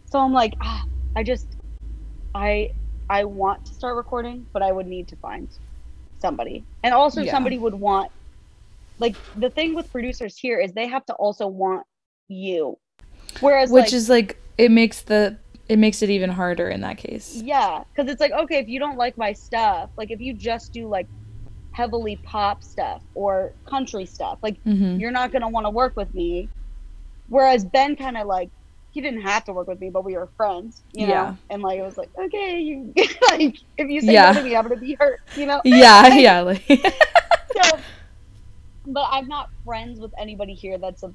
So 0.06 0.20
I'm 0.20 0.32
like, 0.32 0.54
ah, 0.62 0.84
I 1.16 1.24
just, 1.24 1.48
I, 2.34 2.70
I 3.10 3.26
want 3.26 3.66
to 3.66 3.76
start 3.76 3.96
recording, 3.98 4.48
but 4.54 4.64
I 4.64 4.72
would 4.72 4.88
need 4.88 5.08
to 5.10 5.18
find 5.18 5.50
somebody, 6.22 6.66
and 6.84 6.94
also 6.94 7.22
Yeah. 7.22 7.32
somebody 7.32 7.58
would 7.60 7.74
want, 7.74 8.10
like, 9.00 9.18
the 9.36 9.50
thing 9.50 9.76
with 9.76 9.92
producers 9.92 10.38
here 10.38 10.60
is 10.60 10.72
they 10.72 10.88
have 10.88 11.06
to 11.08 11.14
also 11.16 11.48
want 11.48 11.86
you, 12.30 12.80
whereas 13.42 13.70
Which 13.70 13.86
like, 13.86 13.94
is 13.94 14.10
like 14.10 14.38
it 14.58 14.72
makes 14.72 15.02
the 15.02 15.38
it 15.68 15.80
makes 15.80 16.02
it 16.02 16.10
even 16.10 16.30
harder 16.30 16.70
in 16.70 16.82
that 16.82 16.98
case. 16.98 17.44
yeah, 17.44 17.84
because 17.96 18.12
it's 18.12 18.20
like 18.22 18.32
okay, 18.32 18.60
if 18.60 18.68
you 18.68 18.80
don't 18.80 18.98
like 18.98 19.18
my 19.18 19.34
stuff, 19.34 19.90
like 19.98 20.12
if 20.12 20.20
you 20.20 20.36
just 20.36 20.74
do 20.74 20.88
like 20.90 21.08
heavily 21.72 22.22
pop 22.26 22.64
stuff 22.64 23.04
or 23.16 23.56
country 23.70 24.06
stuff, 24.06 24.40
like 24.44 24.60
hmm 24.66 24.98
you're 24.98 25.12
not 25.12 25.32
gonna 25.32 25.50
want 25.50 25.66
to 25.66 25.72
work 25.72 25.96
with 25.96 26.14
me. 26.14 26.52
Whereas 27.28 27.66
Ben 27.66 27.96
kind 27.96 28.18
of 28.18 28.28
like 28.28 28.52
he 28.92 29.02
didn't 29.02 29.22
have 29.24 29.46
to 29.46 29.54
work 29.54 29.68
with 29.68 29.80
me, 29.82 29.90
but 29.92 30.06
we 30.06 30.16
were 30.18 30.32
friends, 30.38 30.84
you 30.94 31.08
know. 31.08 31.34
Yeah. 31.34 31.36
And 31.50 31.62
like 31.64 31.80
it 31.80 31.84
was 31.84 31.98
like, 31.98 32.12
okay, 32.20 32.60
you 32.62 32.94
like 33.30 33.56
if 33.78 33.90
you 33.90 34.02
say 34.02 34.18
Yeah. 34.18 34.20
no 34.20 34.34
to 34.34 34.42
me, 34.44 34.56
I'm 34.56 34.64
gonna 34.64 34.78
be 34.78 34.98
hurt, 35.00 35.22
you 35.36 35.48
know. 35.48 35.64
Yeah, 35.64 36.08
yeah, 36.16 36.42
like 36.42 36.66
So, 37.46 37.86
but 38.86 39.08
I'm 39.12 39.28
not 39.28 39.50
friends 39.66 40.00
with 40.00 40.12
anybody 40.20 40.54
here 40.56 40.78
that's 40.78 41.04
a 41.04 41.14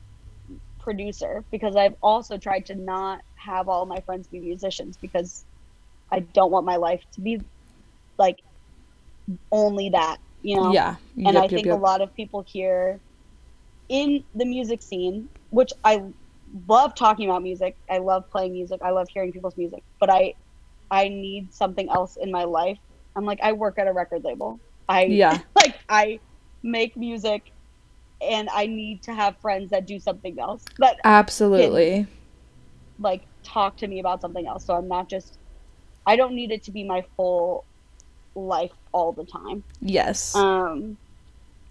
producer 0.80 1.44
because 1.52 1.76
I've 1.76 1.96
also 2.02 2.38
tried 2.38 2.66
to 2.66 2.74
not 2.74 3.20
have 3.38 3.68
all 3.68 3.86
my 3.86 4.00
friends 4.02 4.28
be 4.28 4.40
musicians 4.40 4.98
because 4.98 5.44
I 6.12 6.20
don't 6.20 6.52
want 6.52 6.66
my 6.66 6.76
life 6.76 7.02
to 7.14 7.22
be 7.22 7.40
like 8.18 8.38
only 9.52 9.90
that, 9.90 10.18
you 10.42 10.56
know 10.56 10.78
yeah. 10.78 10.96
and 11.24 11.36
Yep, 11.36 11.38
I 11.38 11.48
yep, 11.48 11.48
think 11.48 11.70
a 11.70 11.76
lot 11.76 12.00
of 12.00 12.14
people 12.14 12.44
here 12.46 13.02
in 13.88 14.24
the 14.34 14.44
music 14.46 14.82
scene, 14.82 15.28
which 15.50 15.70
I 15.84 16.02
love 16.68 16.94
talking 16.94 17.28
about 17.28 17.42
music, 17.42 17.76
I 17.90 17.98
love 17.98 18.24
playing 18.32 18.52
music, 18.52 18.80
I 18.82 18.90
love 18.90 19.08
hearing 19.12 19.32
people's 19.32 19.56
music, 19.56 19.82
but 20.00 20.10
I 20.10 20.34
I 20.90 21.08
need 21.08 21.52
something 21.52 21.88
else 21.90 22.16
in 22.20 22.30
my 22.32 22.44
life. 22.44 22.78
I'm 23.16 23.24
like 23.24 23.40
I 23.42 23.52
work 23.52 23.78
at 23.78 23.88
a 23.88 23.92
record 23.92 24.22
label. 24.24 24.60
I 24.88 25.20
Yeah. 25.20 25.40
like 25.56 25.76
I 25.88 26.20
make 26.62 26.96
music 26.96 27.42
and 28.22 28.48
I 28.52 28.66
need 28.66 29.02
to 29.04 29.14
have 29.14 29.36
friends 29.40 29.70
that 29.70 29.86
do 29.86 29.98
something 30.00 30.36
else 30.40 30.72
that 30.78 30.96
Absolutely. 31.04 32.06
like 32.98 33.27
talk 33.52 33.76
to 33.78 33.86
me 33.86 34.00
about 34.00 34.20
something 34.20 34.46
else. 34.46 34.64
So 34.64 34.74
I'm 34.74 34.88
not 34.88 35.08
just 35.08 35.38
I 36.06 36.16
don't 36.16 36.34
need 36.34 36.52
it 36.52 36.62
to 36.64 36.70
be 36.70 36.84
my 36.84 37.04
full 37.16 37.64
life 38.34 38.72
all 38.92 39.12
the 39.12 39.24
time. 39.24 39.62
Yes. 39.80 40.34
Um, 40.34 40.96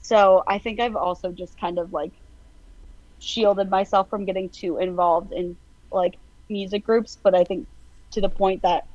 so 0.01 0.43
I 0.47 0.59
think 0.59 0.79
I've 0.79 0.95
also 0.95 1.31
just 1.31 1.59
kind 1.59 1.79
of 1.79 1.91
like 1.91 2.11
shielded 3.19 3.69
myself 3.69 4.09
from 4.09 4.25
getting 4.25 4.49
too 4.49 4.77
involved 4.77 5.33
in 5.33 5.57
like 5.91 6.17
music 6.49 6.85
groups, 6.85 7.17
but 7.21 7.35
I 7.35 7.43
think 7.43 7.67
to 8.11 8.21
the 8.21 8.29
point 8.29 8.61
that 8.61 8.85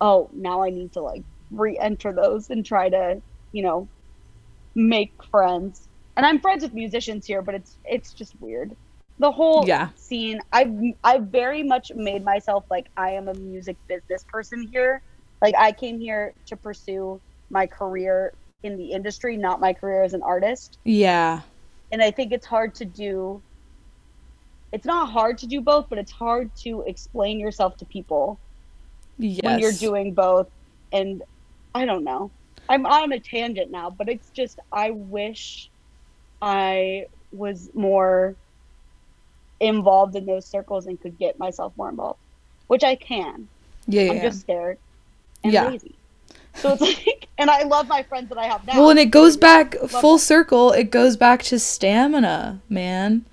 oh, 0.00 0.28
now 0.34 0.62
I 0.62 0.70
need 0.70 0.92
to 0.94 1.00
like 1.00 1.22
re-enter 1.52 2.12
those 2.12 2.50
and 2.50 2.66
try 2.66 2.88
to, 2.88 3.22
you 3.52 3.62
know, 3.62 3.88
make 4.74 5.12
friends. 5.30 5.86
And 6.16 6.26
I'm 6.26 6.40
friends 6.40 6.62
with 6.64 6.74
musicians 6.74 7.24
here, 7.24 7.40
but 7.40 7.54
it's 7.54 7.76
it's 7.84 8.12
just 8.12 8.34
weird. 8.40 8.74
The 9.22 9.32
whole 9.32 9.64
Yeah. 9.66 9.90
scene, 9.94 10.40
I've 10.52 10.72
I've 11.04 11.28
very 11.28 11.62
much 11.62 11.92
made 11.94 12.24
myself 12.24 12.64
like 12.70 12.88
I 12.96 13.12
am 13.12 13.28
a 13.28 13.34
music 13.34 13.78
business 13.88 14.24
person 14.28 14.68
here. 14.72 15.02
Like 15.40 15.54
I 15.58 15.72
came 15.72 16.00
here 16.00 16.34
to 16.48 16.56
pursue 16.56 17.22
my 17.50 17.68
career 17.68 18.34
in 18.64 18.76
the 18.76 18.92
industry, 18.92 19.36
not 19.36 19.60
my 19.60 19.74
career 19.74 20.02
as 20.02 20.14
an 20.14 20.22
artist. 20.22 20.78
yeah. 20.84 21.42
And 21.92 22.02
I 22.02 22.10
think 22.10 22.32
it's 22.32 22.46
hard 22.46 22.74
to 22.76 22.84
do 22.84 23.42
it's 24.72 24.86
not 24.86 25.10
hard 25.10 25.38
to 25.38 25.46
do 25.46 25.60
both, 25.60 25.86
but 25.90 25.98
it's 25.98 26.12
hard 26.12 26.50
to 26.64 26.82
explain 26.86 27.38
yourself 27.38 27.76
to 27.78 27.86
people 27.86 28.40
Yes. 29.18 29.44
when 29.44 29.58
you're 29.60 29.72
doing 29.72 30.14
both. 30.14 30.48
And 30.92 31.22
I 31.74 31.84
don't 31.84 32.04
know. 32.04 32.32
I'm 32.68 32.86
on 32.86 33.12
a 33.12 33.20
tangent 33.20 33.70
now, 33.70 33.90
but 33.90 34.08
it's 34.08 34.30
just 34.30 34.58
I 34.72 34.90
wish 34.90 35.70
I 36.40 37.04
was 37.30 37.70
more 37.74 38.36
involved 39.62 40.16
in 40.16 40.26
those 40.26 40.44
circles 40.44 40.86
and 40.86 41.00
could 41.00 41.16
get 41.18 41.38
myself 41.38 41.72
more 41.76 41.88
involved, 41.88 42.18
which 42.66 42.82
I 42.84 42.96
can. 42.96 43.48
Yeah, 43.86 44.02
yeah. 44.02 44.10
I'm 44.10 44.16
yeah. 44.16 44.22
just 44.22 44.40
scared 44.40 44.78
and 45.44 45.52
Yeah. 45.52 45.68
lazy. 45.68 45.94
So 46.54 46.72
it's 46.72 46.80
like, 47.06 47.28
and 47.38 47.48
I 47.48 47.62
love 47.62 47.88
my 47.88 48.02
friends 48.02 48.28
that 48.28 48.38
I 48.38 48.46
have 48.46 48.66
now. 48.66 48.78
Well, 48.78 48.90
and 48.90 48.98
it 48.98 49.06
goes 49.06 49.36
back 49.36 49.76
full 49.76 50.18
circle. 50.18 50.72
It 50.72 50.90
goes 50.90 51.16
back 51.16 51.42
to 51.44 51.58
stamina, 51.58 52.60
man. 52.68 53.24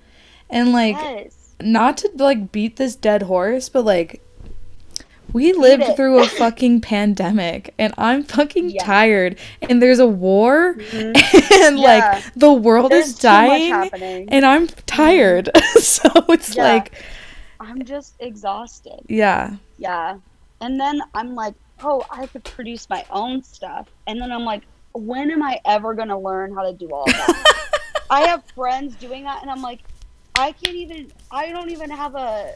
And 0.48 0.72
like 0.72 0.96
yes. 0.96 1.54
not 1.60 1.98
to 1.98 2.10
like 2.16 2.52
beat 2.52 2.76
this 2.76 2.96
dead 2.96 3.22
horse, 3.22 3.68
but 3.68 3.84
like 3.84 4.22
We 5.32 5.52
lived 5.52 5.96
through 5.96 6.20
a 6.22 6.26
fucking 6.26 6.80
pandemic 6.80 7.74
and 7.78 7.92
I'm 7.98 8.22
fucking 8.24 8.70
Yeah. 8.70 8.84
tired 8.84 9.38
and 9.62 9.80
there's 9.82 9.98
a 9.98 10.06
war 10.06 10.74
Mhm. 10.74 11.16
and 11.66 11.78
Yeah. 11.78 11.84
like 12.14 12.24
the 12.34 12.52
world 12.52 12.90
There's 12.92 13.08
is 13.08 13.14
dying 13.18 13.72
and 14.28 14.44
I'm 14.44 14.66
tired. 14.86 15.50
so 15.78 16.08
it's 16.28 16.54
Yeah. 16.56 16.62
like 16.64 16.92
I'm 17.60 17.84
just 17.84 18.14
exhausted. 18.20 19.00
yeah. 19.08 19.56
Yeah. 19.78 20.16
And 20.60 20.78
then 20.80 21.02
I'm 21.14 21.34
like, 21.34 21.54
oh, 21.82 22.04
I 22.10 22.26
could 22.26 22.44
produce 22.44 22.88
my 22.90 23.04
own 23.10 23.42
stuff. 23.42 23.88
And 24.06 24.20
then 24.20 24.30
I'm 24.32 24.44
like, 24.44 24.62
when 24.92 25.30
am 25.30 25.42
I 25.42 25.60
ever 25.64 25.94
going 25.94 26.08
to 26.08 26.16
learn 26.18 26.54
how 26.54 26.62
to 26.62 26.72
do 26.72 26.90
all 26.92 27.06
that? 27.06 27.44
I 28.10 28.22
have 28.22 28.42
friends 28.54 28.96
doing 28.96 29.24
that, 29.24 29.40
and 29.42 29.50
I'm 29.50 29.62
like, 29.62 29.80
I 30.36 30.52
can't 30.52 30.74
even, 30.76 31.12
I 31.30 31.50
don't 31.50 31.70
even 31.70 31.90
have 31.90 32.14
a, 32.16 32.54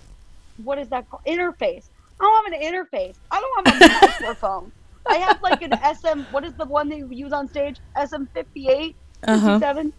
what 0.65 0.79
is 0.79 0.89
that 0.89 1.09
called? 1.09 1.23
Interface. 1.27 1.85
I 2.21 2.25
don't 2.25 2.53
have 2.53 2.61
an 2.61 2.75
interface. 2.75 3.17
I 3.31 3.41
don't 3.41 3.67
have 3.67 3.77
a 3.91 4.07
microphone. 4.07 4.73
I 5.07 5.17
have 5.17 5.43
like 5.43 5.61
an 5.63 5.73
SM, 5.95 6.21
what 6.31 6.45
is 6.45 6.55
the 6.55 6.65
one 6.65 6.89
that 6.89 6.97
you 6.99 7.09
use 7.11 7.33
on 7.33 7.49
stage? 7.49 7.77
SM58? 7.97 8.95
Uh-huh. 9.25 9.59
57? 9.59 9.93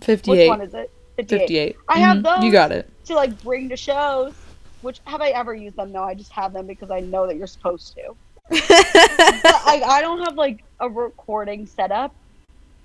58. 0.00 0.26
Which 0.30 0.48
one 0.48 0.60
is 0.62 0.74
it? 0.74 0.90
58. 1.16 1.76
I 1.88 1.98
have 1.98 2.18
Mhm. 2.18 2.22
those. 2.22 2.44
You 2.44 2.50
got 2.52 2.72
it. 2.72 2.90
To 3.06 3.14
like 3.14 3.40
bring 3.42 3.68
to 3.68 3.76
shows. 3.76 4.34
Which 4.80 5.00
have 5.06 5.20
I 5.20 5.28
ever 5.30 5.54
used 5.54 5.76
them? 5.76 5.92
No, 5.92 6.02
I 6.02 6.14
just 6.14 6.32
have 6.32 6.52
them 6.52 6.66
because 6.66 6.90
I 6.90 7.00
know 7.00 7.26
that 7.26 7.36
you're 7.36 7.46
supposed 7.46 7.94
to. 7.96 8.16
But 8.50 8.60
I, 9.64 9.82
I 9.86 10.00
don't 10.00 10.20
have 10.24 10.34
like 10.34 10.64
a 10.80 10.88
recording 10.88 11.66
setup. 11.66 12.14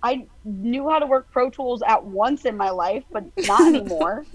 I 0.03 0.27
knew 0.45 0.87
how 0.89 0.99
to 0.99 1.07
work 1.07 1.31
Pro 1.31 1.49
Tools 1.49 1.81
at 1.81 2.03
once 2.05 2.45
in 2.45 2.55
my 2.55 2.69
life, 2.69 3.03
but 3.11 3.23
not 3.47 3.61
anymore. 3.73 4.25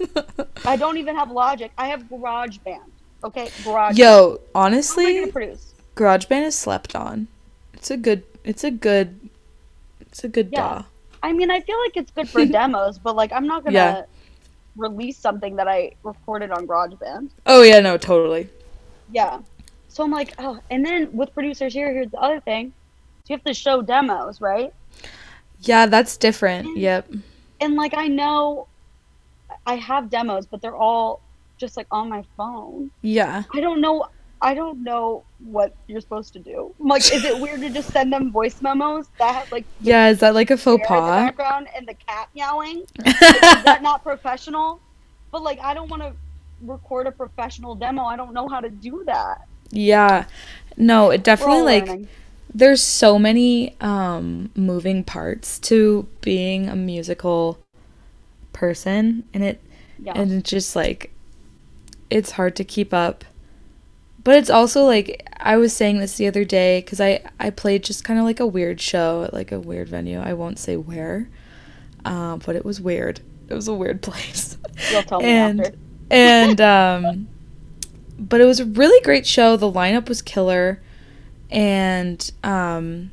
I 0.65 0.75
don't 0.75 0.97
even 0.97 1.15
have 1.15 1.31
Logic. 1.31 1.71
I 1.77 1.87
have 1.87 2.01
GarageBand. 2.03 2.79
Okay, 3.23 3.49
Garage. 3.63 3.97
Yo, 3.97 4.39
honestly? 4.53 5.31
GarageBand 5.95 6.45
is 6.47 6.55
slept 6.55 6.95
on. 6.95 7.27
It's 7.73 7.91
a 7.91 7.97
good 7.97 8.23
it's 8.43 8.63
a 8.63 8.71
good 8.71 9.29
it's 10.01 10.23
a 10.23 10.27
good 10.27 10.49
Yeah. 10.51 10.61
DAW. 10.61 10.83
I 11.21 11.31
mean, 11.33 11.49
I 11.51 11.61
feel 11.61 11.79
like 11.79 11.95
it's 11.95 12.11
good 12.11 12.29
for 12.29 12.45
demos, 12.57 12.97
but 12.97 13.15
like 13.15 13.31
I'm 13.31 13.47
not 13.47 13.63
gonna 13.63 13.73
Yeah. 13.75 14.03
release 14.75 15.17
something 15.17 15.55
that 15.57 15.67
I 15.67 15.93
recorded 16.03 16.51
on 16.51 16.67
GarageBand. 16.67 17.29
Oh 17.45 17.61
yeah, 17.61 17.79
no, 17.79 17.97
totally. 17.97 18.49
Yeah. 19.11 19.39
So 19.87 20.03
I'm 20.03 20.11
like, 20.11 20.33
oh, 20.39 20.59
and 20.71 20.83
then 20.85 21.09
with 21.13 21.33
producers 21.33 21.73
here, 21.73 21.93
here's 21.93 22.09
the 22.11 22.19
other 22.19 22.39
thing. 22.39 22.73
You 23.27 23.35
have 23.35 23.43
to 23.45 23.53
show 23.53 23.81
demos, 23.81 24.41
right? 24.41 24.73
Yeah, 25.61 25.85
that's 25.85 26.17
different. 26.17 26.67
Mm. 26.67 26.77
Yep. 26.77 27.11
And 27.61 27.75
like 27.75 27.93
I 27.95 28.07
know 28.07 28.67
I 29.65 29.75
have 29.75 30.09
demos, 30.09 30.45
but 30.45 30.61
they're 30.61 30.75
all 30.75 31.21
just 31.63 31.77
like 31.77 31.87
on 31.91 32.09
my 32.09 32.23
phone. 32.35 32.91
Yeah. 33.01 33.43
I 33.53 33.61
don't 33.61 33.79
know 33.79 34.07
I 34.41 34.53
don't 34.53 34.83
know 34.83 35.23
what 35.39 35.73
you're 35.87 36.01
supposed 36.01 36.33
to 36.33 36.39
do. 36.39 36.75
Like, 36.77 37.01
is 37.13 37.23
it 37.23 37.39
weird 37.39 37.61
to 37.61 37.69
just 37.69 37.93
send 37.93 38.11
them 38.11 38.29
voice 38.29 38.61
memos 38.61 39.07
that 39.17 39.33
have 39.33 39.51
like 39.53 39.63
Yeah, 39.79 40.09
is 40.09 40.19
that 40.19 40.33
like 40.33 40.51
a 40.51 40.57
faux 40.57 40.83
air 40.89 40.97
in 40.97 41.03
the 41.03 41.09
pas? 41.09 41.25
background 41.27 41.67
and 41.73 41.87
the 41.87 41.93
cat 41.93 42.27
meowing? 42.35 42.83
Like, 42.97 43.07
is 43.21 43.63
that 43.63 43.79
not 43.81 44.03
professional? 44.03 44.81
But 45.31 45.43
like 45.43 45.59
I 45.61 45.73
don't 45.73 45.89
want 45.89 46.01
to 46.03 46.13
record 46.61 47.07
a 47.07 47.11
professional 47.11 47.73
demo. 47.75 48.03
I 48.03 48.17
don't 48.17 48.33
know 48.33 48.49
how 48.49 48.59
to 48.59 48.69
do 48.69 49.03
that. 49.05 49.47
yeah. 49.71 50.25
No, 50.75 51.11
it 51.11 51.23
definitely 51.23 51.61
like 51.61 51.87
learning. 51.87 52.09
there's 52.53 52.83
so 52.83 53.17
many 53.17 53.77
um 53.79 54.51
moving 54.55 55.05
parts 55.05 55.57
to 55.69 56.07
being 56.19 56.67
a 56.67 56.75
musical 56.75 57.59
person 58.51 59.23
and 59.33 59.43
it 59.43 59.61
yeah. 60.03 60.13
and 60.15 60.31
it's 60.31 60.49
just 60.49 60.75
like 60.75 61.13
it's 62.09 62.31
hard 62.31 62.55
to 62.57 62.63
keep 62.63 62.93
up. 62.93 63.25
But 64.23 64.35
it's 64.37 64.49
also 64.49 64.83
like 64.85 65.27
i 65.37 65.57
was 65.57 65.73
saying 65.73 65.99
this 65.99 66.15
the 66.15 66.27
other 66.27 66.45
day 66.45 66.79
because 66.79 67.01
i 67.01 67.21
i 67.41 67.49
played 67.49 67.83
just 67.83 68.05
kind 68.05 68.17
of 68.17 68.23
like 68.23 68.39
a 68.39 68.47
weird 68.47 68.79
show 68.79 69.23
at 69.23 69.33
like 69.33 69.51
a 69.51 69.59
weird 69.59 69.89
venue. 69.89 70.19
I 70.19 70.33
won't 70.33 70.59
say 70.59 70.77
where 70.77 71.29
um 72.05 72.41
but 72.45 72.55
it 72.55 72.63
was 72.65 72.79
weird. 72.79 73.19
It 73.49 73.53
was 73.53 73.67
a 73.67 73.73
weird 73.73 74.01
place. 74.09 74.57
You'll 74.91 75.03
tell 75.03 75.19
me 75.19 75.25
and 75.25 75.59
after. 75.61 75.77
and 76.11 76.61
um 77.15 77.27
but 78.17 78.39
it 78.39 78.45
was 78.45 78.59
a 78.59 78.65
really 78.65 79.01
great 79.03 79.25
show. 79.25 79.57
The 79.57 79.71
lineup 79.71 80.07
was 80.07 80.21
killer. 80.21 80.81
And 81.49 82.31
um 82.43 83.11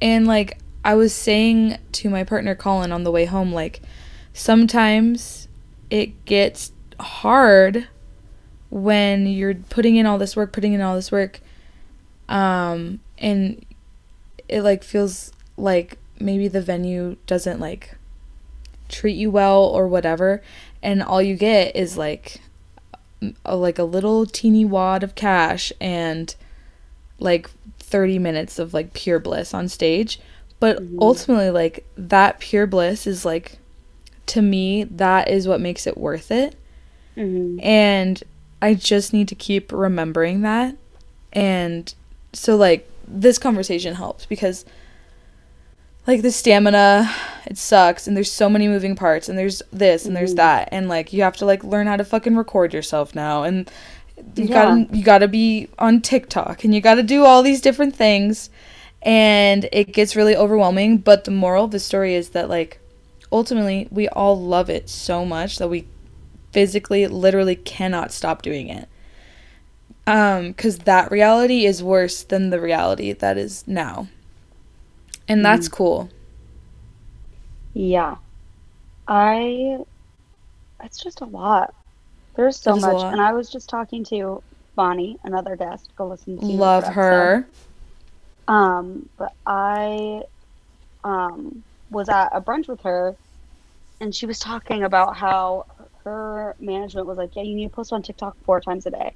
and 0.00 0.26
like 0.26 0.58
i 0.84 0.94
was 0.94 1.12
saying 1.14 1.78
to 1.92 2.08
my 2.08 2.24
partner 2.24 2.54
colin 2.54 2.92
on 2.92 3.04
the 3.04 3.10
way 3.10 3.24
home 3.26 3.52
like 3.52 3.80
sometimes 4.32 5.48
it 5.90 6.24
gets 6.24 6.72
hard 7.00 7.88
when 8.70 9.26
you're 9.26 9.54
putting 9.54 9.96
in 9.96 10.06
all 10.06 10.18
this 10.18 10.36
work 10.36 10.52
putting 10.52 10.72
in 10.72 10.80
all 10.80 10.94
this 10.94 11.10
work 11.10 11.40
um 12.28 13.00
and 13.18 13.64
it 14.48 14.62
like 14.62 14.84
feels 14.84 15.32
like 15.56 15.98
maybe 16.20 16.46
the 16.48 16.60
venue 16.62 17.16
doesn't 17.26 17.58
like 17.60 17.96
treat 18.88 19.14
you 19.14 19.30
well 19.30 19.62
or 19.64 19.88
whatever 19.88 20.42
and 20.82 21.02
all 21.02 21.20
you 21.22 21.34
get 21.36 21.74
is 21.76 21.96
like 21.96 22.40
a, 23.44 23.56
like 23.56 23.78
a 23.78 23.84
little 23.84 24.26
teeny 24.26 24.64
wad 24.64 25.02
of 25.02 25.14
cash 25.14 25.72
and 25.80 26.34
like 27.18 27.50
30 27.78 28.18
minutes 28.18 28.58
of 28.58 28.72
like 28.72 28.92
pure 28.94 29.18
bliss 29.18 29.52
on 29.52 29.68
stage 29.68 30.20
but 30.58 30.78
Mhm. 30.78 30.98
ultimately 31.00 31.50
like 31.50 31.84
that 31.96 32.38
pure 32.40 32.66
bliss 32.66 33.06
is 33.06 33.24
like 33.24 33.58
to 34.26 34.42
me 34.42 34.84
that 34.84 35.28
is 35.28 35.46
what 35.48 35.60
makes 35.60 35.86
it 35.86 35.98
worth 35.98 36.30
it 36.30 36.54
Mhm. 37.20 37.64
and 37.64 38.22
I 38.62 38.74
just 38.74 39.12
need 39.12 39.28
to 39.28 39.34
keep 39.34 39.72
remembering 39.72 40.42
that. 40.42 40.76
And 41.32 41.92
so, 42.32 42.56
like, 42.56 42.88
this 43.06 43.38
conversation 43.38 43.94
helps 43.94 44.26
because, 44.26 44.64
like, 46.06 46.22
the 46.22 46.30
stamina, 46.32 47.10
it 47.46 47.56
sucks. 47.58 48.06
And 48.06 48.16
there's 48.16 48.30
so 48.32 48.48
many 48.50 48.68
moving 48.68 48.96
parts. 48.96 49.28
And 49.28 49.38
there's 49.38 49.62
this 49.72 50.04
and 50.06 50.14
there's 50.16 50.34
Mhm. 50.34 50.36
that. 50.36 50.68
And, 50.72 50.88
like, 50.88 51.12
you 51.12 51.22
have 51.22 51.36
to, 51.38 51.44
like, 51.46 51.64
learn 51.64 51.86
how 51.86 51.96
to 51.96 52.04
fucking 52.04 52.36
record 52.36 52.74
yourself 52.74 53.14
now. 53.14 53.44
And 53.44 53.70
you 54.36 54.44
Yeah. 54.44 54.52
gotta, 54.52 54.86
you 54.96 55.02
gotta 55.04 55.28
be 55.28 55.68
on 55.78 56.00
TikTok. 56.00 56.64
And 56.64 56.74
you 56.74 56.80
gotta 56.80 57.02
do 57.02 57.24
all 57.24 57.42
these 57.42 57.60
different 57.60 57.94
things. 57.96 58.50
And 59.02 59.68
it 59.72 59.92
gets 59.94 60.14
really 60.14 60.36
overwhelming. 60.36 60.98
But 60.98 61.24
the 61.24 61.30
moral 61.30 61.64
of 61.64 61.70
the 61.70 61.80
story 61.80 62.14
is 62.14 62.30
that, 62.30 62.48
like, 62.48 62.78
ultimately, 63.32 63.88
we 63.90 64.08
all 64.08 64.38
love 64.38 64.68
it 64.68 64.88
so 64.90 65.24
much 65.24 65.56
that 65.58 65.68
we 65.68 65.84
physically 66.52 67.06
literally 67.06 67.56
cannot 67.56 68.12
stop 68.12 68.42
doing 68.42 68.68
it 68.68 68.88
um 70.06 70.54
cuz 70.54 70.78
that 70.80 71.10
reality 71.10 71.66
is 71.66 71.82
worse 71.82 72.22
than 72.24 72.50
the 72.50 72.60
reality 72.60 73.12
that 73.12 73.38
is 73.38 73.64
now 73.66 74.08
and 75.28 75.44
that's 75.44 75.68
cool 75.68 76.10
Yeah. 77.74 78.16
I 79.08 79.78
it's 80.82 81.02
just 81.02 81.20
a 81.20 81.26
lot. 81.26 81.74
There's 82.36 82.60
so 82.60 82.76
It 82.76 82.76
is 82.76 82.86
a 82.86 82.92
much. 82.92 83.04
And 83.10 83.20
I 83.20 83.32
was 83.34 83.50
just 83.50 83.68
talking 83.70 84.04
to 84.06 84.42
Bonnie, 84.76 85.18
another 85.24 85.56
guest. 85.56 85.92
Go 85.96 86.08
listen 86.08 86.40
to 86.46 86.66
love 86.66 86.86
her 86.86 86.88
her 86.88 87.46
episode. 87.46 87.46
Um, 88.48 89.08
but 89.18 89.32
I 89.46 90.22
um 91.04 91.64
was 91.90 92.08
at 92.08 92.30
a 92.32 92.40
brunch 92.40 92.68
with 92.68 92.82
her 92.82 93.16
and 94.00 94.14
she 94.14 94.26
was 94.26 94.38
talking 94.38 94.82
about 94.84 95.16
how 95.16 95.66
her 96.04 96.56
management 96.60 97.06
was 97.06 97.18
like, 97.18 97.36
Yeah, 97.36 97.42
you 97.42 97.54
need 97.56 97.64
to 97.64 97.70
post 97.70 97.92
on 97.92 98.02
TikTok 98.02 98.36
four 98.44 98.60
times 98.60 98.86
a 98.86 98.90
day. 98.90 99.14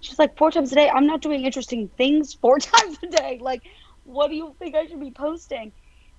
She's 0.00 0.18
like, 0.18 0.36
Four 0.36 0.50
times 0.50 0.72
a 0.72 0.76
day? 0.76 0.88
I'm 0.90 1.06
not 1.06 1.22
doing 1.22 1.44
interesting 1.44 1.90
things 1.96 2.34
four 2.40 2.58
times 2.58 2.98
a 3.02 3.08
day. 3.08 3.38
Like, 3.40 3.62
what 4.04 4.28
do 4.28 4.36
you 4.36 4.54
think 4.58 4.74
I 4.76 4.86
should 4.86 5.00
be 5.00 5.12
posting? 5.12 5.72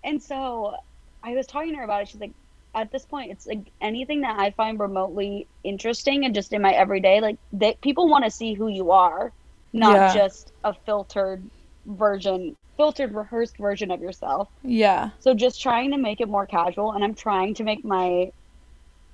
And 0.04 0.22
so 0.22 0.76
I 1.24 1.34
was 1.36 1.48
talking 1.48 1.72
to 1.72 1.78
her 1.78 1.84
about 1.84 2.04
it. 2.04 2.10
She's 2.10 2.22
like, 2.22 2.34
at 2.76 2.92
this 2.92 3.06
point, 3.06 3.32
it's 3.32 3.46
like 3.48 3.72
anything 3.82 4.22
that 4.22 4.40
I 4.40 4.52
find 4.52 4.80
remotely 4.80 5.48
interesting 5.64 6.26
and 6.26 6.36
just 6.36 6.54
in 6.54 6.62
my 6.62 6.72
everyday, 6.74 7.22
like 7.22 7.38
they, 7.52 7.78
people 7.82 8.10
want 8.10 8.26
to 8.26 8.32
see 8.32 8.54
who 8.54 8.68
you 8.68 8.92
are, 8.92 9.34
not 9.74 10.04
Yeah. 10.04 10.06
just 10.06 10.52
a 10.64 10.74
filtered 10.86 11.50
version, 11.86 12.56
filtered, 12.78 13.14
rehearsed 13.16 13.58
version 13.58 13.92
of 13.92 14.02
yourself. 14.02 14.50
yeah 14.64 15.12
So 15.20 15.34
just 15.34 15.62
trying 15.62 15.92
to 15.92 15.98
make 15.98 16.22
it 16.22 16.30
more 16.30 16.46
casual, 16.48 16.92
and 16.94 17.04
I'm 17.04 17.16
trying 17.16 17.56
to 17.56 17.64
make 17.64 17.84
my. 17.86 18.32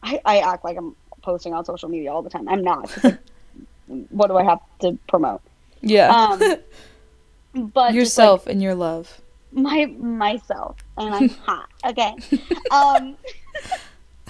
I, 0.04 0.20
I 0.26 0.40
act 0.40 0.64
like 0.64 0.78
I'm 0.78 0.96
posting 1.22 1.54
on 1.54 1.64
social 1.66 1.90
media 1.90 2.12
all 2.12 2.22
the 2.22 2.30
time. 2.30 2.48
I'm 2.50 2.64
not. 2.64 2.92
like, 3.04 3.18
what 4.10 4.28
do 4.28 4.38
I 4.38 4.44
have 4.44 4.60
to 4.82 4.98
promote? 5.08 5.42
yeah 5.82 6.10
Um, 6.10 6.40
But 7.56 7.62
just, 7.64 7.76
like, 7.76 7.94
yourself 7.96 8.48
and 8.48 8.62
your 8.62 8.76
love 8.76 9.22
my 9.52 9.86
myself 9.86 10.78
and 10.98 11.14
I'm 11.14 11.30
hot. 11.46 11.70
Okay. 11.86 12.16
Um 12.72 13.16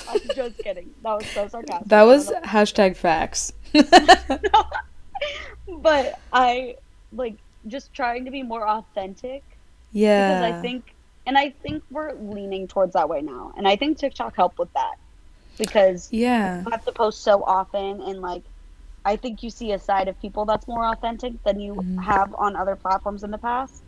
I'm 0.09 0.19
just 0.35 0.57
kidding. 0.57 0.89
That 1.03 1.13
was 1.19 1.25
so 1.27 1.47
sarcastic. 1.47 1.87
that 1.87 2.03
was 2.03 2.29
hashtag 2.43 2.97
facts 2.97 3.53
but 5.67 6.19
I 6.33 6.75
like 7.13 7.35
just 7.67 7.93
trying 7.93 8.25
to 8.25 8.31
be 8.31 8.43
more 8.43 8.67
authentic 8.67 9.43
yeah 9.91 10.41
because 10.41 10.57
I 10.57 10.61
think 10.61 10.93
and 11.25 11.37
I 11.37 11.51
think 11.63 11.83
we're 11.89 12.13
leaning 12.13 12.67
towards 12.67 12.93
that 12.93 13.07
way 13.07 13.21
now. 13.21 13.53
And 13.55 13.65
I 13.67 13.75
think 13.77 13.97
TikTok 13.97 14.35
helped 14.35 14.59
with 14.59 14.71
that. 14.73 14.95
Because 15.57 16.09
yeah 16.11 16.63
I 16.67 16.71
have 16.71 16.85
to 16.85 16.91
post 16.93 17.23
so 17.23 17.43
often 17.43 18.01
and 18.01 18.21
like 18.21 18.43
I 19.05 19.17
think 19.17 19.43
you 19.43 19.49
see 19.49 19.71
a 19.73 19.79
side 19.79 20.07
of 20.07 20.19
people 20.19 20.45
that's 20.45 20.67
more 20.67 20.85
authentic 20.85 21.33
than 21.43 21.59
you 21.59 21.75
Mhm. 21.75 22.03
have 22.03 22.33
on 22.37 22.55
other 22.55 22.75
platforms 22.75 23.23
in 23.23 23.31
the 23.31 23.37
past. 23.37 23.83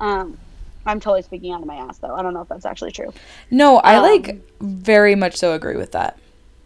Um, 0.00 0.38
I'm 0.86 1.00
totally 1.00 1.22
speaking 1.22 1.52
out 1.52 1.60
of 1.60 1.66
my 1.66 1.76
ass 1.76 1.98
though. 1.98 2.14
I 2.14 2.22
don't 2.22 2.34
know 2.34 2.40
if 2.42 2.48
that's 2.48 2.66
actually 2.66 2.92
true. 2.92 3.12
No, 3.50 3.78
I 3.78 3.98
like 3.98 4.28
Um, 4.28 4.42
very 4.60 5.14
much 5.14 5.36
so 5.36 5.52
agree 5.52 5.76
with 5.76 5.92
that. 5.92 6.18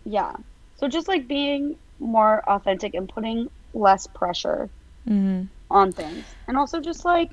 Yeah. 0.04 0.32
So 0.76 0.88
just 0.88 1.08
like 1.08 1.28
being 1.28 1.76
more 1.98 2.42
authentic 2.48 2.94
and 2.94 3.08
putting 3.08 3.48
less 3.74 4.06
pressure 4.06 4.70
hmm 5.06 5.42
on 5.70 5.92
things, 5.92 6.34
and 6.48 6.56
also 6.56 6.80
just 6.80 7.04
like, 7.04 7.30